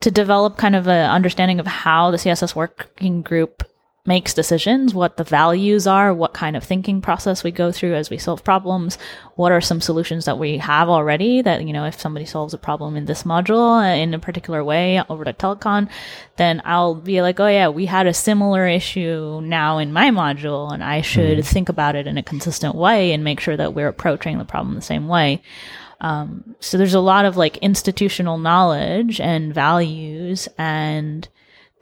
to 0.00 0.10
develop 0.10 0.56
kind 0.56 0.76
of 0.76 0.88
an 0.88 1.10
understanding 1.10 1.60
of 1.60 1.66
how 1.66 2.10
the 2.10 2.16
CSS 2.16 2.54
working 2.54 3.22
group 3.22 3.64
makes 4.06 4.32
decisions, 4.32 4.94
what 4.94 5.18
the 5.18 5.24
values 5.24 5.86
are, 5.86 6.12
what 6.14 6.32
kind 6.32 6.56
of 6.56 6.64
thinking 6.64 7.02
process 7.02 7.44
we 7.44 7.50
go 7.50 7.70
through 7.70 7.94
as 7.94 8.08
we 8.08 8.16
solve 8.16 8.42
problems, 8.42 8.96
what 9.36 9.52
are 9.52 9.60
some 9.60 9.80
solutions 9.80 10.24
that 10.24 10.38
we 10.38 10.56
have 10.56 10.88
already 10.88 11.42
that, 11.42 11.64
you 11.64 11.72
know, 11.72 11.84
if 11.84 12.00
somebody 12.00 12.24
solves 12.24 12.54
a 12.54 12.58
problem 12.58 12.96
in 12.96 13.04
this 13.04 13.24
module 13.24 13.78
uh, 13.78 13.94
in 13.94 14.14
a 14.14 14.18
particular 14.18 14.64
way 14.64 15.02
over 15.10 15.22
to 15.22 15.34
Telecon, 15.34 15.88
then 16.36 16.62
I'll 16.64 16.94
be 16.94 17.20
like, 17.20 17.38
oh 17.40 17.46
yeah, 17.46 17.68
we 17.68 17.86
had 17.86 18.06
a 18.06 18.14
similar 18.14 18.66
issue 18.66 19.40
now 19.44 19.76
in 19.76 19.92
my 19.92 20.10
module 20.10 20.72
and 20.72 20.82
I 20.82 21.02
should 21.02 21.44
think 21.44 21.68
about 21.68 21.94
it 21.94 22.06
in 22.06 22.16
a 22.16 22.22
consistent 22.22 22.74
way 22.74 23.12
and 23.12 23.22
make 23.22 23.38
sure 23.38 23.56
that 23.56 23.74
we're 23.74 23.88
approaching 23.88 24.38
the 24.38 24.46
problem 24.46 24.74
the 24.74 24.82
same 24.82 25.08
way. 25.08 25.42
Um, 26.00 26.56
so 26.60 26.78
there's 26.78 26.94
a 26.94 27.00
lot 27.00 27.24
of 27.24 27.36
like 27.36 27.58
institutional 27.58 28.38
knowledge 28.38 29.20
and 29.20 29.52
values 29.52 30.48
and 30.56 31.28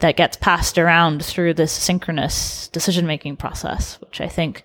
that 0.00 0.16
gets 0.16 0.36
passed 0.36 0.78
around 0.78 1.24
through 1.24 1.54
this 1.54 1.72
synchronous 1.72 2.68
decision 2.68 3.06
making 3.06 3.36
process, 3.36 4.00
which 4.00 4.20
I 4.20 4.28
think 4.28 4.64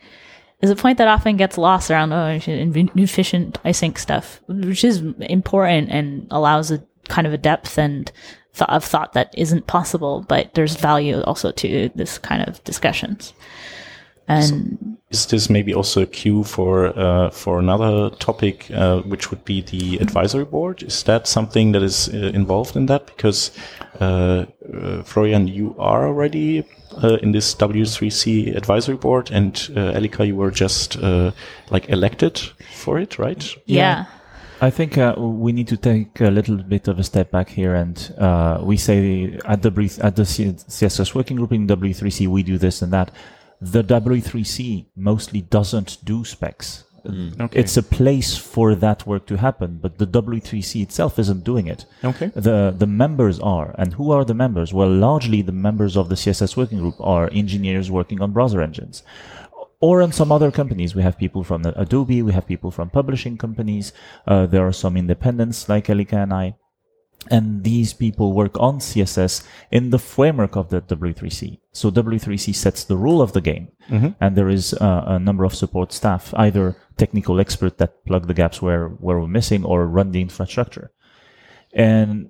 is 0.62 0.70
a 0.70 0.76
point 0.76 0.98
that 1.00 1.08
often 1.08 1.38
gets 1.38 1.58
lost 1.58 1.92
around 1.92 2.14
oh, 2.14 2.40
efficient 2.46 3.62
async 3.64 3.98
stuff, 3.98 4.42
which 4.48 4.84
is 4.84 5.04
important 5.22 5.90
and 5.90 6.28
allows 6.32 6.72
a 6.72 6.84
kind 7.10 7.28
of 7.28 7.34
a 7.34 7.38
depth 7.38 7.78
and 7.78 8.12
th- 8.54 8.70
of 8.70 8.84
thought 8.84 9.14
that 9.14 9.34
isn't 9.38 9.68
possible, 9.68 10.26
but 10.28 10.54
there's 10.54 10.76
value 10.76 11.22
also 11.22 11.52
to 11.52 11.90
this 11.96 12.18
kind 12.18 12.48
of 12.48 12.64
discussions. 12.64 13.34
And 14.28 14.98
Is 15.10 15.28
this 15.28 15.50
maybe 15.50 15.74
also 15.74 16.02
a 16.02 16.06
cue 16.06 16.44
for 16.44 16.88
uh, 16.98 17.30
for 17.30 17.60
another 17.60 18.10
topic, 18.10 18.72
uh, 18.72 19.02
which 19.02 19.30
would 19.30 19.46
be 19.46 19.62
the 19.62 19.98
advisory 19.98 20.46
board? 20.46 20.82
Is 20.82 21.04
that 21.04 21.28
something 21.28 21.74
that 21.74 21.84
is 21.84 22.10
uh, 22.10 22.32
involved 22.34 22.76
in 22.76 22.88
that? 22.88 23.06
Because 23.06 23.52
uh, 24.00 24.46
uh, 24.74 25.04
Florian, 25.04 25.48
you 25.48 25.76
are 25.78 26.08
already 26.08 26.64
uh, 27.04 27.18
in 27.22 27.32
this 27.32 27.54
W3C 27.56 28.56
advisory 28.56 28.98
board, 28.98 29.30
and 29.32 29.70
uh, 29.76 29.94
Elika, 29.94 30.26
you 30.26 30.36
were 30.36 30.52
just 30.52 30.98
uh, 30.98 31.32
like 31.70 31.90
elected 31.90 32.40
for 32.74 33.00
it, 33.00 33.20
right? 33.20 33.56
yeah. 33.66 34.06
I 34.62 34.70
think 34.70 34.98
uh, 34.98 35.14
we 35.18 35.52
need 35.52 35.68
to 35.68 35.78
take 35.78 36.22
a 36.22 36.32
little 36.32 36.56
bit 36.56 36.88
of 36.88 36.98
a 36.98 37.04
step 37.04 37.32
back 37.32 37.50
here, 37.50 37.76
and 37.76 38.16
uh, 38.18 38.60
we 38.64 38.78
say 38.78 39.38
at 39.46 39.62
the 39.62 39.70
at 40.02 40.16
the 40.16 40.24
CSS 40.24 41.14
working 41.14 41.36
group 41.36 41.52
in 41.52 41.68
W3C 41.68 42.28
we 42.28 42.44
do 42.44 42.58
this 42.58 42.82
and 42.82 42.94
that. 42.94 43.12
The 43.72 43.84
W3C 43.84 44.88
mostly 44.96 45.42
doesn't 45.42 45.98
do 46.04 46.26
specs. 46.26 46.84
Okay. 47.06 47.60
It's 47.60 47.76
a 47.76 47.84
place 47.84 48.38
for 48.38 48.76
that 48.76 49.06
work 49.06 49.26
to 49.28 49.36
happen, 49.36 49.80
but 49.82 49.98
the 49.98 50.08
W3C 50.08 50.82
itself 50.82 51.20
isn't 51.20 51.44
doing 51.44 51.68
it. 51.68 51.86
Okay. 52.04 52.32
The 52.34 52.74
the 52.78 52.88
members 52.88 53.40
are, 53.40 53.76
and 53.78 53.94
who 53.94 54.12
are 54.12 54.24
the 54.24 54.34
members? 54.34 54.74
Well, 54.74 54.90
largely 54.90 55.42
the 55.42 55.52
members 55.52 55.98
of 55.98 56.08
the 56.08 56.16
CSS 56.16 56.56
working 56.56 56.80
group 56.80 56.96
are 57.00 57.30
engineers 57.34 57.92
working 57.92 58.22
on 58.22 58.32
browser 58.32 58.62
engines 58.62 59.04
or 59.84 60.02
in 60.02 60.14
some 60.14 60.32
other 60.32 60.50
companies. 60.50 60.96
We 60.96 61.04
have 61.04 61.18
people 61.18 61.44
from 61.44 61.64
the 61.64 61.78
Adobe, 61.78 62.22
we 62.22 62.32
have 62.32 62.48
people 62.48 62.72
from 62.72 62.90
publishing 62.90 63.38
companies. 63.38 63.92
Uh, 64.26 64.46
there 64.46 64.66
are 64.66 64.72
some 64.72 64.96
independents 64.96 65.68
like 65.68 65.88
Elika 65.88 66.24
and 66.24 66.34
I. 66.34 66.56
and 67.30 67.64
these 67.64 67.94
people 67.94 68.34
work 68.34 68.60
on 68.60 68.80
CSS 68.80 69.46
in 69.72 69.90
the 69.90 70.00
framework 70.00 70.56
of 70.56 70.70
the 70.70 70.82
W3C. 70.82 71.60
So 71.72 71.90
W3C 71.92 72.54
sets 72.54 72.84
the 72.84 72.98
rule 72.98 73.22
of 73.22 73.34
the 73.34 73.42
game, 73.42 73.70
and 74.20 74.36
there 74.36 74.50
is 74.50 74.74
uh, 74.74 75.04
a 75.08 75.20
number 75.20 75.44
of 75.44 75.56
support 75.56 75.92
staff, 75.94 76.34
either 76.38 76.76
technical 76.98 77.40
expert 77.40 77.78
that 77.78 78.06
plug 78.06 78.28
the 78.28 78.34
gaps 78.34 78.62
where 78.62 78.90
where 78.90 79.20
we're 79.20 79.28
missing, 79.28 79.64
or 79.66 79.88
run 79.88 80.12
the 80.12 80.22
infrastructure. 80.22 80.92
And 81.74 82.30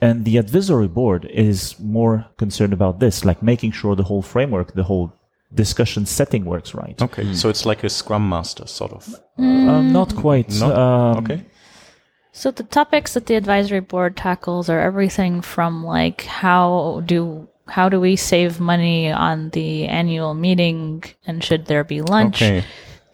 and 0.00 0.24
the 0.24 0.36
advisory 0.38 0.88
board 0.88 1.24
is 1.26 1.78
more 1.78 2.26
concerned 2.36 2.72
about 2.72 3.00
this, 3.00 3.24
like 3.24 3.42
making 3.42 3.72
sure 3.72 3.94
the 3.96 4.02
whole 4.04 4.22
framework, 4.22 4.74
the 4.74 4.82
whole 4.84 5.12
discussion 5.54 6.04
setting 6.04 6.44
works 6.44 6.74
right. 6.74 7.00
Okay, 7.00 7.32
so 7.34 7.48
it's 7.48 7.64
like 7.64 7.84
a 7.84 7.88
Scrum 7.88 8.28
Master, 8.28 8.66
sort 8.66 8.92
of. 8.92 9.14
Uh, 9.38 9.82
not 9.82 10.14
quite. 10.16 10.50
No? 10.58 10.74
Um, 10.74 11.24
okay. 11.24 11.44
So 12.36 12.50
the 12.50 12.64
topics 12.64 13.14
that 13.14 13.26
the 13.26 13.36
advisory 13.36 13.78
board 13.78 14.16
tackles 14.16 14.68
are 14.68 14.80
everything 14.80 15.40
from 15.40 15.84
like 15.84 16.22
how 16.22 17.02
do 17.06 17.48
how 17.68 17.88
do 17.88 18.00
we 18.00 18.16
save 18.16 18.58
money 18.58 19.10
on 19.10 19.50
the 19.50 19.86
annual 19.86 20.34
meeting 20.34 21.04
and 21.26 21.42
should 21.42 21.66
there 21.66 21.84
be 21.84 22.02
lunch 22.02 22.42
Okay. 22.42 22.64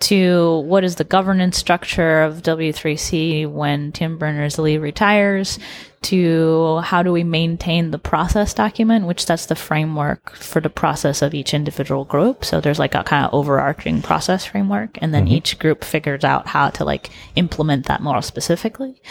To 0.01 0.61
what 0.61 0.83
is 0.83 0.97
the 0.97 1.05
governance 1.05 1.59
structure 1.59 2.23
of 2.23 2.43
W3C 2.43 3.51
when 3.51 3.93
Tim 3.93 4.17
Berners-Lee 4.19 4.79
retires 4.79 5.59
to 6.03 6.79
how 6.79 7.03
do 7.03 7.13
we 7.13 7.23
maintain 7.23 7.91
the 7.91 7.99
process 7.99 8.55
document 8.55 9.07
which 9.07 9.27
sets 9.27 9.47
the 9.47 9.55
framework 9.55 10.35
for 10.35 10.61
the 10.61 10.71
process 10.71 11.21
of 11.21 11.35
each 11.35 11.53
individual 11.53 12.07
group. 12.07 12.43
So 12.43 12.61
there's 12.61 12.79
like 12.79 12.95
a 12.95 13.05
kind 13.05 13.27
of 13.27 13.35
overarching 13.35 14.01
process 14.01 14.47
framework 14.47 14.97
and 15.03 15.13
then 15.13 15.29
each 15.29 15.59
group 15.59 15.85
figures 15.85 16.25
out 16.25 16.47
how 16.47 16.71
to 16.71 16.85
like 16.85 17.11
implement 17.37 17.85
that 17.87 18.03
more 18.03 18.23
specifically. 18.23 19.03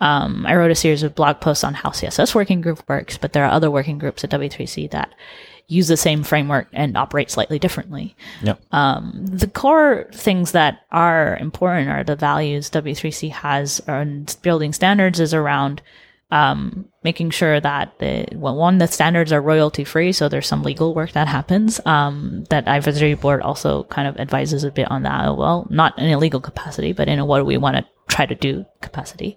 Um, 0.00 0.44
I 0.46 0.56
wrote 0.56 0.72
a 0.72 0.74
series 0.74 1.04
of 1.04 1.14
blog 1.14 1.40
posts 1.40 1.62
on 1.62 1.74
how 1.74 1.90
CSS 1.90 2.34
working 2.34 2.60
group 2.60 2.82
works, 2.88 3.16
but 3.16 3.32
there 3.32 3.44
are 3.44 3.52
other 3.52 3.70
working 3.70 3.98
groups 3.98 4.24
at 4.24 4.30
W3C 4.30 4.90
that 4.90 5.14
use 5.68 5.88
the 5.88 5.96
same 5.96 6.22
framework 6.22 6.68
and 6.72 6.96
operate 6.96 7.30
slightly 7.30 7.58
differently. 7.58 8.14
Yeah. 8.42 8.54
Um, 8.72 9.24
the 9.26 9.46
core 9.46 10.06
things 10.12 10.52
that 10.52 10.82
are 10.90 11.36
important 11.38 11.88
are 11.88 12.04
the 12.04 12.16
values 12.16 12.70
W3C 12.70 13.30
has 13.30 13.80
and 13.86 14.36
building 14.42 14.72
standards 14.72 15.20
is 15.20 15.32
around 15.32 15.82
um, 16.32 16.86
making 17.04 17.28
sure 17.28 17.60
that 17.60 17.98
the 17.98 18.26
well, 18.32 18.56
one 18.56 18.78
the 18.78 18.88
standards 18.88 19.32
are 19.32 19.40
royalty 19.42 19.84
free, 19.84 20.12
so 20.12 20.30
there's 20.30 20.48
some 20.48 20.62
legal 20.62 20.94
work 20.94 21.12
that 21.12 21.28
happens. 21.28 21.78
Um, 21.84 22.44
that 22.48 22.66
advisory 22.66 23.12
board 23.14 23.42
also 23.42 23.84
kind 23.84 24.08
of 24.08 24.16
advises 24.16 24.64
a 24.64 24.70
bit 24.70 24.90
on 24.90 25.02
that. 25.02 25.36
Well, 25.36 25.66
not 25.68 25.98
in 25.98 26.10
a 26.10 26.18
legal 26.18 26.40
capacity, 26.40 26.94
but 26.94 27.06
in 27.06 27.18
a 27.18 27.26
what 27.26 27.38
do 27.38 27.44
we 27.44 27.58
want 27.58 27.76
to 27.76 27.84
try 28.08 28.24
to 28.24 28.34
do 28.34 28.64
capacity. 28.80 29.36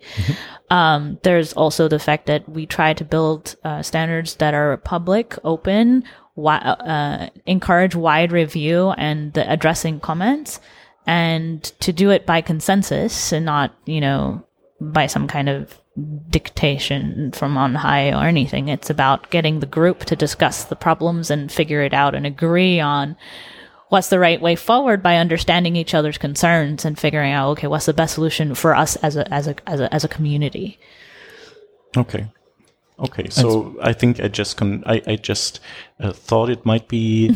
Um, 0.69 1.19
there's 1.23 1.51
also 1.53 1.89
the 1.89 1.99
fact 1.99 2.27
that 2.27 2.47
we 2.47 2.65
try 2.65 2.93
to 2.93 3.03
build 3.03 3.55
uh, 3.65 3.83
standards 3.83 4.35
that 4.35 4.53
are 4.53 4.77
public, 4.77 5.35
open, 5.43 6.05
wi- 6.37 6.59
uh, 6.59 7.29
encourage 7.45 7.95
wide 7.95 8.31
review 8.31 8.91
and 8.91 9.33
the 9.33 9.49
addressing 9.51 9.99
comments, 9.99 10.61
and 11.05 11.61
to 11.81 11.91
do 11.91 12.09
it 12.09 12.25
by 12.25 12.39
consensus 12.39 13.33
and 13.33 13.45
not, 13.45 13.75
you 13.85 13.99
know, 13.99 14.45
by 14.79 15.07
some 15.07 15.27
kind 15.27 15.49
of 15.49 15.77
dictation 16.29 17.31
from 17.31 17.57
on 17.57 17.75
high 17.75 18.11
or 18.11 18.25
anything. 18.27 18.67
It's 18.67 18.89
about 18.89 19.29
getting 19.29 19.59
the 19.59 19.65
group 19.65 20.05
to 20.05 20.15
discuss 20.15 20.65
the 20.65 20.75
problems 20.75 21.29
and 21.31 21.51
figure 21.51 21.81
it 21.81 21.93
out 21.93 22.15
and 22.15 22.25
agree 22.25 22.79
on 22.79 23.15
what's 23.89 24.09
the 24.09 24.19
right 24.19 24.41
way 24.41 24.55
forward 24.55 25.01
by 25.01 25.17
understanding 25.17 25.75
each 25.75 25.93
other's 25.93 26.17
concerns 26.17 26.83
and 26.85 26.97
figuring 26.99 27.31
out 27.31 27.51
okay 27.51 27.67
what's 27.67 27.85
the 27.85 27.93
best 27.93 28.15
solution 28.15 28.55
for 28.55 28.75
us 28.75 28.95
as 28.97 29.15
a 29.15 29.31
as 29.33 29.47
a 29.47 29.55
as 29.69 29.79
a, 29.79 29.93
as 29.93 30.03
a 30.03 30.07
community 30.09 30.77
Okay. 31.95 32.27
Okay. 32.99 33.29
So 33.29 33.77
I 33.81 33.93
think 33.93 34.19
I 34.19 34.27
just 34.27 34.57
con- 34.57 34.83
I, 34.85 35.01
I 35.07 35.15
just 35.15 35.61
uh, 35.99 36.11
thought 36.11 36.49
it 36.49 36.65
might 36.65 36.87
be 36.89 37.31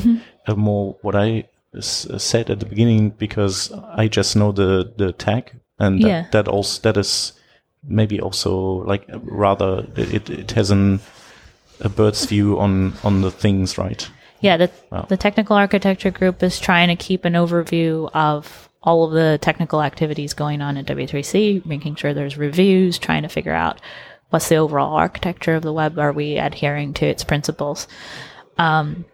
uh, 0.47 0.55
more 0.55 0.97
what 1.01 1.15
I 1.15 1.47
s- 1.77 2.07
said 2.17 2.49
at 2.49 2.59
the 2.59 2.65
beginning 2.65 3.11
because 3.11 3.71
I 3.71 4.07
just 4.09 4.35
know 4.35 4.51
the 4.51 4.91
the 4.97 5.13
tag 5.13 5.51
and 5.77 6.01
that, 6.01 6.07
Yeah. 6.07 6.25
that 6.31 6.47
also 6.49 6.81
that 6.81 6.97
is 6.97 7.33
maybe 7.83 8.19
also 8.19 8.55
like 8.85 9.05
rather 9.23 9.85
it 9.95 10.29
it 10.29 10.51
has 10.51 10.71
an 10.71 10.99
a 11.79 11.89
bird's 11.89 12.25
view 12.25 12.59
on 12.59 12.93
on 13.03 13.21
the 13.21 13.31
things 13.31 13.77
right. 13.77 14.09
yeah 14.41 14.57
the, 14.57 14.69
Wow. 14.91 15.05
the 15.07 15.17
technical 15.17 15.55
architecture 15.55 16.11
group 16.11 16.43
is 16.43 16.59
trying 16.59 16.89
to 16.89 16.95
keep 16.95 17.25
an 17.25 17.33
overview 17.33 18.09
of 18.13 18.69
all 18.83 19.05
of 19.05 19.11
the 19.11 19.37
technical 19.41 19.81
activities 19.81 20.33
going 20.33 20.61
on 20.61 20.77
at 20.77 20.85
w3c 20.85 21.65
making 21.65 21.95
sure 21.95 22.13
there's 22.13 22.37
reviews 22.37 22.97
trying 22.99 23.23
to 23.23 23.29
figure 23.29 23.53
out 23.53 23.79
what's 24.29 24.49
the 24.49 24.55
overall 24.57 24.95
architecture 24.95 25.55
of 25.55 25.63
the 25.63 25.73
web 25.73 25.97
are 25.97 26.11
we 26.11 26.37
adhering 26.37 26.93
to 26.93 27.05
its 27.05 27.23
principles 27.23 27.87
um, 28.57 29.05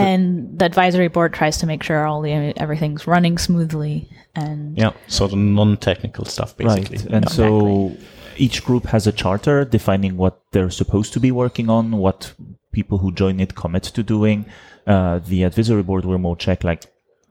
and 0.00 0.58
the 0.58 0.64
advisory 0.64 1.08
board 1.08 1.32
tries 1.32 1.58
to 1.58 1.66
make 1.66 1.82
sure 1.82 2.06
all 2.06 2.20
the 2.22 2.32
everything's 2.56 3.06
running 3.06 3.38
smoothly 3.38 4.08
and 4.34 4.76
Yeah. 4.76 4.92
So 5.06 5.26
the 5.26 5.36
non-technical 5.36 6.24
stuff 6.24 6.56
basically. 6.56 6.98
Right. 6.98 7.06
And 7.06 7.28
so 7.30 7.96
each 8.36 8.64
group 8.64 8.86
has 8.86 9.06
a 9.06 9.12
charter 9.12 9.64
defining 9.64 10.16
what 10.16 10.40
they're 10.52 10.70
supposed 10.70 11.12
to 11.12 11.20
be 11.20 11.30
working 11.30 11.68
on, 11.68 11.92
what 11.92 12.32
people 12.72 12.98
who 12.98 13.12
join 13.12 13.40
it 13.40 13.54
commit 13.54 13.82
to 13.84 14.02
doing. 14.02 14.46
Uh, 14.86 15.18
the 15.18 15.42
advisory 15.42 15.82
board 15.82 16.04
will 16.04 16.18
more 16.18 16.36
check 16.36 16.64
like, 16.64 16.84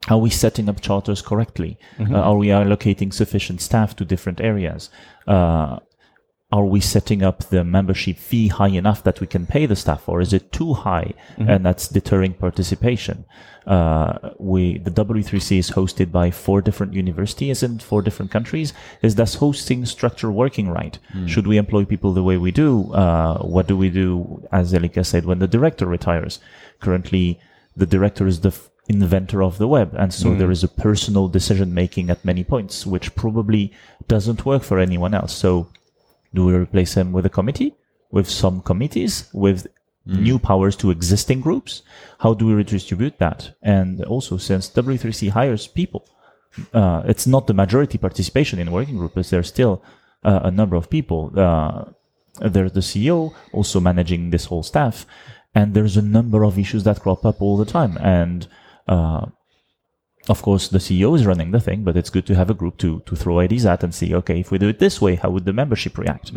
are 0.07 0.17
we 0.17 0.29
setting 0.29 0.69
up 0.69 0.79
charters 0.81 1.21
correctly? 1.21 1.77
Uh, 1.99 2.15
are 2.15 2.37
we 2.37 2.47
allocating 2.47 3.13
sufficient 3.13 3.61
staff 3.61 3.95
to 3.95 4.05
different 4.05 4.39
areas? 4.39 4.89
Uh, 5.27 5.79
are 6.51 6.65
we 6.65 6.79
setting 6.79 7.21
up 7.21 7.43
the 7.49 7.63
membership 7.63 8.17
fee 8.17 8.47
high 8.47 8.69
enough 8.69 9.03
that 9.03 9.21
we 9.21 9.27
can 9.27 9.45
pay 9.45 9.67
the 9.67 9.75
staff 9.75 10.09
or 10.09 10.19
is 10.19 10.33
it 10.33 10.51
too 10.51 10.73
high 10.73 11.13
and 11.37 11.63
that's 11.63 11.87
deterring 11.87 12.33
participation? 12.33 13.23
Uh, 13.67 14.31
we 14.39 14.79
the 14.79 14.89
w3c 14.89 15.59
is 15.59 15.69
hosted 15.71 16.11
by 16.11 16.31
four 16.31 16.59
different 16.59 16.93
universities 16.93 17.61
in 17.61 17.77
four 17.77 18.01
different 18.01 18.31
countries. 18.31 18.73
Is 19.03 19.13
this 19.13 19.35
hosting 19.35 19.85
structure 19.85 20.31
working 20.31 20.69
right? 20.69 20.97
Should 21.27 21.45
we 21.45 21.57
employ 21.57 21.85
people 21.85 22.13
the 22.13 22.23
way 22.23 22.37
we 22.37 22.51
do? 22.51 22.91
Uh, 22.93 23.37
what 23.43 23.67
do 23.67 23.77
we 23.77 23.91
do 23.91 24.43
as 24.51 24.73
elika 24.73 25.05
said 25.05 25.25
when 25.25 25.37
the 25.37 25.47
director 25.47 25.85
retires? 25.85 26.39
Currently 26.79 27.39
the 27.77 27.85
director 27.85 28.25
is 28.25 28.39
the 28.39 28.49
f- 28.49 28.69
inventor 28.87 29.43
of 29.43 29.59
the 29.59 29.67
web 29.67 29.93
and 29.93 30.11
so 30.11 30.33
there 30.33 30.49
is 30.49 30.63
a 30.63 30.67
personal 30.67 31.27
decision 31.27 31.75
making 31.75 32.09
at 32.09 32.25
many 32.25 32.43
points 32.43 32.87
which 32.87 33.13
probably 33.13 33.71
doesn't 34.07 34.47
work 34.47 34.63
for 34.63 34.79
anyone 34.79 35.13
else. 35.13 35.31
So 35.31 35.67
do 36.33 36.45
we 36.45 36.53
replace 36.53 36.93
them 36.93 37.11
with 37.11 37.25
a 37.25 37.29
committee, 37.29 37.75
with 38.11 38.29
some 38.29 38.61
committees, 38.61 39.29
with 39.33 39.67
new 40.05 40.39
powers 40.39 40.75
to 40.77 40.91
existing 40.91 41.41
groups? 41.41 41.83
How 42.19 42.33
do 42.33 42.45
we 42.45 42.53
redistribute 42.53 43.19
that? 43.19 43.55
And 43.61 44.03
also, 44.05 44.37
since 44.37 44.69
W3C 44.69 45.29
hires 45.29 45.67
people, 45.67 46.07
uh, 46.73 47.03
it's 47.05 47.27
not 47.27 47.47
the 47.47 47.53
majority 47.53 47.97
participation 47.97 48.59
in 48.59 48.71
working 48.71 48.97
group, 48.97 49.13
but 49.15 49.29
there's 49.29 49.47
still 49.47 49.83
uh, 50.23 50.41
a 50.43 50.51
number 50.51 50.75
of 50.75 50.89
people. 50.89 51.31
Uh, 51.35 51.85
there's 52.41 52.71
the 52.71 52.79
CEO 52.79 53.33
also 53.53 53.79
managing 53.79 54.29
this 54.29 54.45
whole 54.45 54.63
staff, 54.63 55.05
and 55.53 55.73
there's 55.73 55.97
a 55.97 56.01
number 56.01 56.43
of 56.43 56.57
issues 56.57 56.83
that 56.83 57.01
crop 57.01 57.25
up 57.25 57.41
all 57.41 57.57
the 57.57 57.65
time. 57.65 57.97
And 57.97 58.47
uh, 58.87 59.27
of 60.29 60.41
course, 60.41 60.69
the 60.69 60.77
CEO 60.77 61.15
is 61.15 61.25
running 61.25 61.51
the 61.51 61.59
thing, 61.59 61.83
but 61.83 61.97
it's 61.97 62.09
good 62.09 62.25
to 62.27 62.35
have 62.35 62.49
a 62.49 62.53
group 62.53 62.77
to 62.77 63.01
to 63.05 63.15
throw 63.15 63.39
ideas 63.39 63.65
at 63.65 63.83
and 63.83 63.93
see, 63.93 64.15
okay, 64.15 64.39
if 64.39 64.51
we 64.51 64.57
do 64.57 64.69
it 64.69 64.79
this 64.79 65.01
way, 65.01 65.15
how 65.15 65.31
would 65.31 65.45
the 65.45 65.53
membership 65.53 65.97
react? 65.97 66.31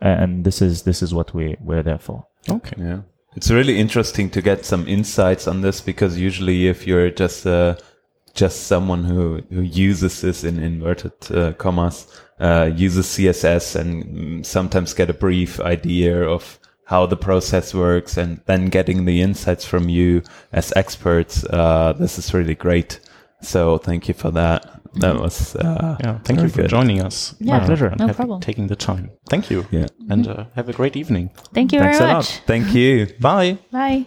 And 0.00 0.44
this 0.44 0.62
is 0.62 0.82
this 0.82 1.02
is 1.02 1.12
what 1.12 1.34
we 1.34 1.56
we're 1.60 1.82
there 1.82 1.98
for. 1.98 2.26
Okay. 2.50 2.76
Yeah. 2.78 3.00
It's 3.36 3.50
really 3.50 3.78
interesting 3.78 4.30
to 4.30 4.40
get 4.40 4.64
some 4.64 4.86
insights 4.86 5.46
on 5.46 5.60
this 5.60 5.80
because 5.80 6.18
usually 6.18 6.68
if 6.68 6.86
you're 6.86 7.10
just 7.10 7.46
uh, 7.46 7.76
just 8.32 8.66
someone 8.66 9.04
who, 9.04 9.42
who 9.50 9.60
uses 9.60 10.20
this 10.20 10.44
in 10.44 10.58
inverted 10.58 11.12
uh, 11.30 11.52
commas, 11.54 12.06
uh, 12.40 12.70
uses 12.74 13.06
CSS 13.06 13.76
and 13.76 14.46
sometimes 14.46 14.94
get 14.94 15.10
a 15.10 15.14
brief 15.14 15.60
idea 15.60 16.28
of 16.28 16.58
how 16.86 17.06
the 17.06 17.16
process 17.16 17.72
works 17.72 18.16
and 18.16 18.40
then 18.46 18.66
getting 18.66 19.04
the 19.04 19.22
insights 19.22 19.64
from 19.64 19.88
you 19.88 20.22
as 20.52 20.72
experts, 20.76 21.44
uh, 21.44 21.94
this 21.98 22.18
is 22.18 22.34
really 22.34 22.54
great. 22.54 23.00
So 23.44 23.78
thank 23.78 24.08
you 24.08 24.14
for 24.14 24.30
that. 24.32 24.80
That 25.00 25.16
was 25.20 25.56
uh, 25.56 25.96
Yeah. 26.04 26.18
Thank 26.24 26.40
you 26.40 26.48
for 26.48 26.62
good. 26.62 26.70
joining 26.70 27.00
us. 27.02 27.34
Yeah, 27.40 27.58
My 27.58 27.66
pleasure. 27.66 27.86
and 27.86 27.98
no 28.00 28.12
problem. 28.14 28.40
Taking 28.40 28.68
the 28.68 28.76
time. 28.76 29.10
Thank 29.28 29.50
you. 29.50 29.66
Yeah. 29.70 29.86
And 30.08 30.26
uh, 30.28 30.44
have 30.54 30.68
a 30.68 30.72
great 30.72 30.96
evening. 30.96 31.30
thank 31.52 31.72
you 31.72 31.80
Thanks 31.80 31.98
very 31.98 32.10
a 32.10 32.14
much 32.14 32.30
lot. 32.30 32.42
Thank 32.46 32.74
you. 32.74 33.06
Bye. 33.20 33.58
bye 33.72 34.06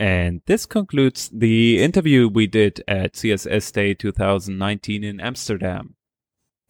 And 0.00 0.40
this 0.46 0.66
concludes 0.66 1.28
the 1.32 1.82
interview 1.82 2.28
we 2.28 2.46
did 2.46 2.82
at 2.88 3.12
CSS 3.14 3.72
Day 3.72 3.94
2019 3.94 5.04
in 5.04 5.20
Amsterdam. 5.20 5.94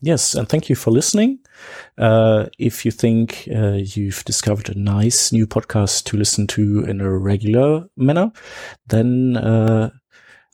Yes, 0.05 0.35
and 0.35 0.49
thank 0.49 0.69
you 0.69 0.75
for 0.75 0.91
listening. 0.91 1.39
Uh, 1.97 2.47
if 2.59 2.85
you 2.85 2.91
think 2.91 3.49
uh, 3.55 3.79
you've 3.95 4.25
discovered 4.25 4.69
a 4.69 4.77
nice 4.79 5.33
new 5.33 5.47
podcast 5.47 6.05
to 6.07 6.17
listen 6.17 6.47
to 6.49 6.85
in 6.85 7.01
a 7.01 7.09
regular 7.17 7.87
manner, 7.97 8.33
then 8.89 9.37
uh, 9.37 9.91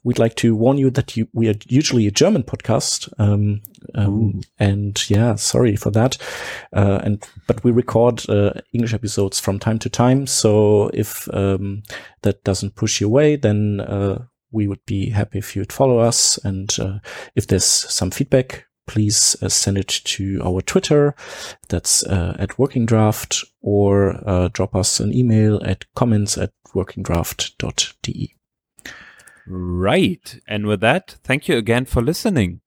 we'd 0.09 0.19
like 0.19 0.35
to 0.37 0.57
warn 0.57 0.79
you 0.79 0.91
that 0.91 1.17
you, 1.17 1.29
we 1.35 1.49
are 1.49 1.55
usually 1.69 2.07
a 2.07 2.11
German 2.11 2.43
podcast. 2.43 3.13
Um, 3.19 3.61
Um, 3.95 4.41
and 4.59 5.11
yeah, 5.11 5.37
sorry 5.37 5.77
for 5.77 5.93
that. 5.93 6.19
Uh, 6.77 7.01
and 7.05 7.27
but 7.47 7.63
we 7.65 7.71
record 7.71 8.29
uh, 8.29 8.53
English 8.73 8.95
episodes 8.95 9.41
from 9.41 9.59
time 9.59 9.79
to 9.79 9.89
time. 9.89 10.27
So 10.27 10.91
if 10.95 11.29
um, 11.33 11.83
that 12.23 12.45
doesn't 12.45 12.75
push 12.75 13.01
you 13.01 13.07
away, 13.07 13.37
then 13.37 13.81
uh, 13.81 14.25
we 14.51 14.67
would 14.67 14.85
be 14.87 15.11
happy 15.11 15.39
if 15.39 15.55
you'd 15.55 15.73
follow 15.73 15.99
us. 15.99 16.39
And 16.45 16.77
uh, 16.81 16.99
if 17.35 17.47
there's 17.47 17.65
some 17.65 18.11
feedback, 18.11 18.67
please 18.87 19.37
uh, 19.43 19.49
send 19.49 19.79
it 19.79 19.89
to 20.05 20.41
our 20.43 20.63
Twitter. 20.63 21.15
That's 21.69 22.03
uh, 22.05 22.35
at 22.39 22.59
Working 22.59 22.87
Draft, 22.87 23.45
or 23.61 24.21
uh, 24.27 24.49
drop 24.53 24.75
us 24.75 25.01
an 25.01 25.13
email 25.13 25.61
at 25.65 25.85
comments 25.95 26.39
at 26.39 26.53
workingdraft.de. 26.75 28.38
Right. 29.49 30.39
And 30.47 30.67
with 30.67 30.81
that, 30.81 31.17
thank 31.25 31.49
you 31.49 31.57
again 31.57 31.85
for 31.85 32.03
listening. 32.03 32.61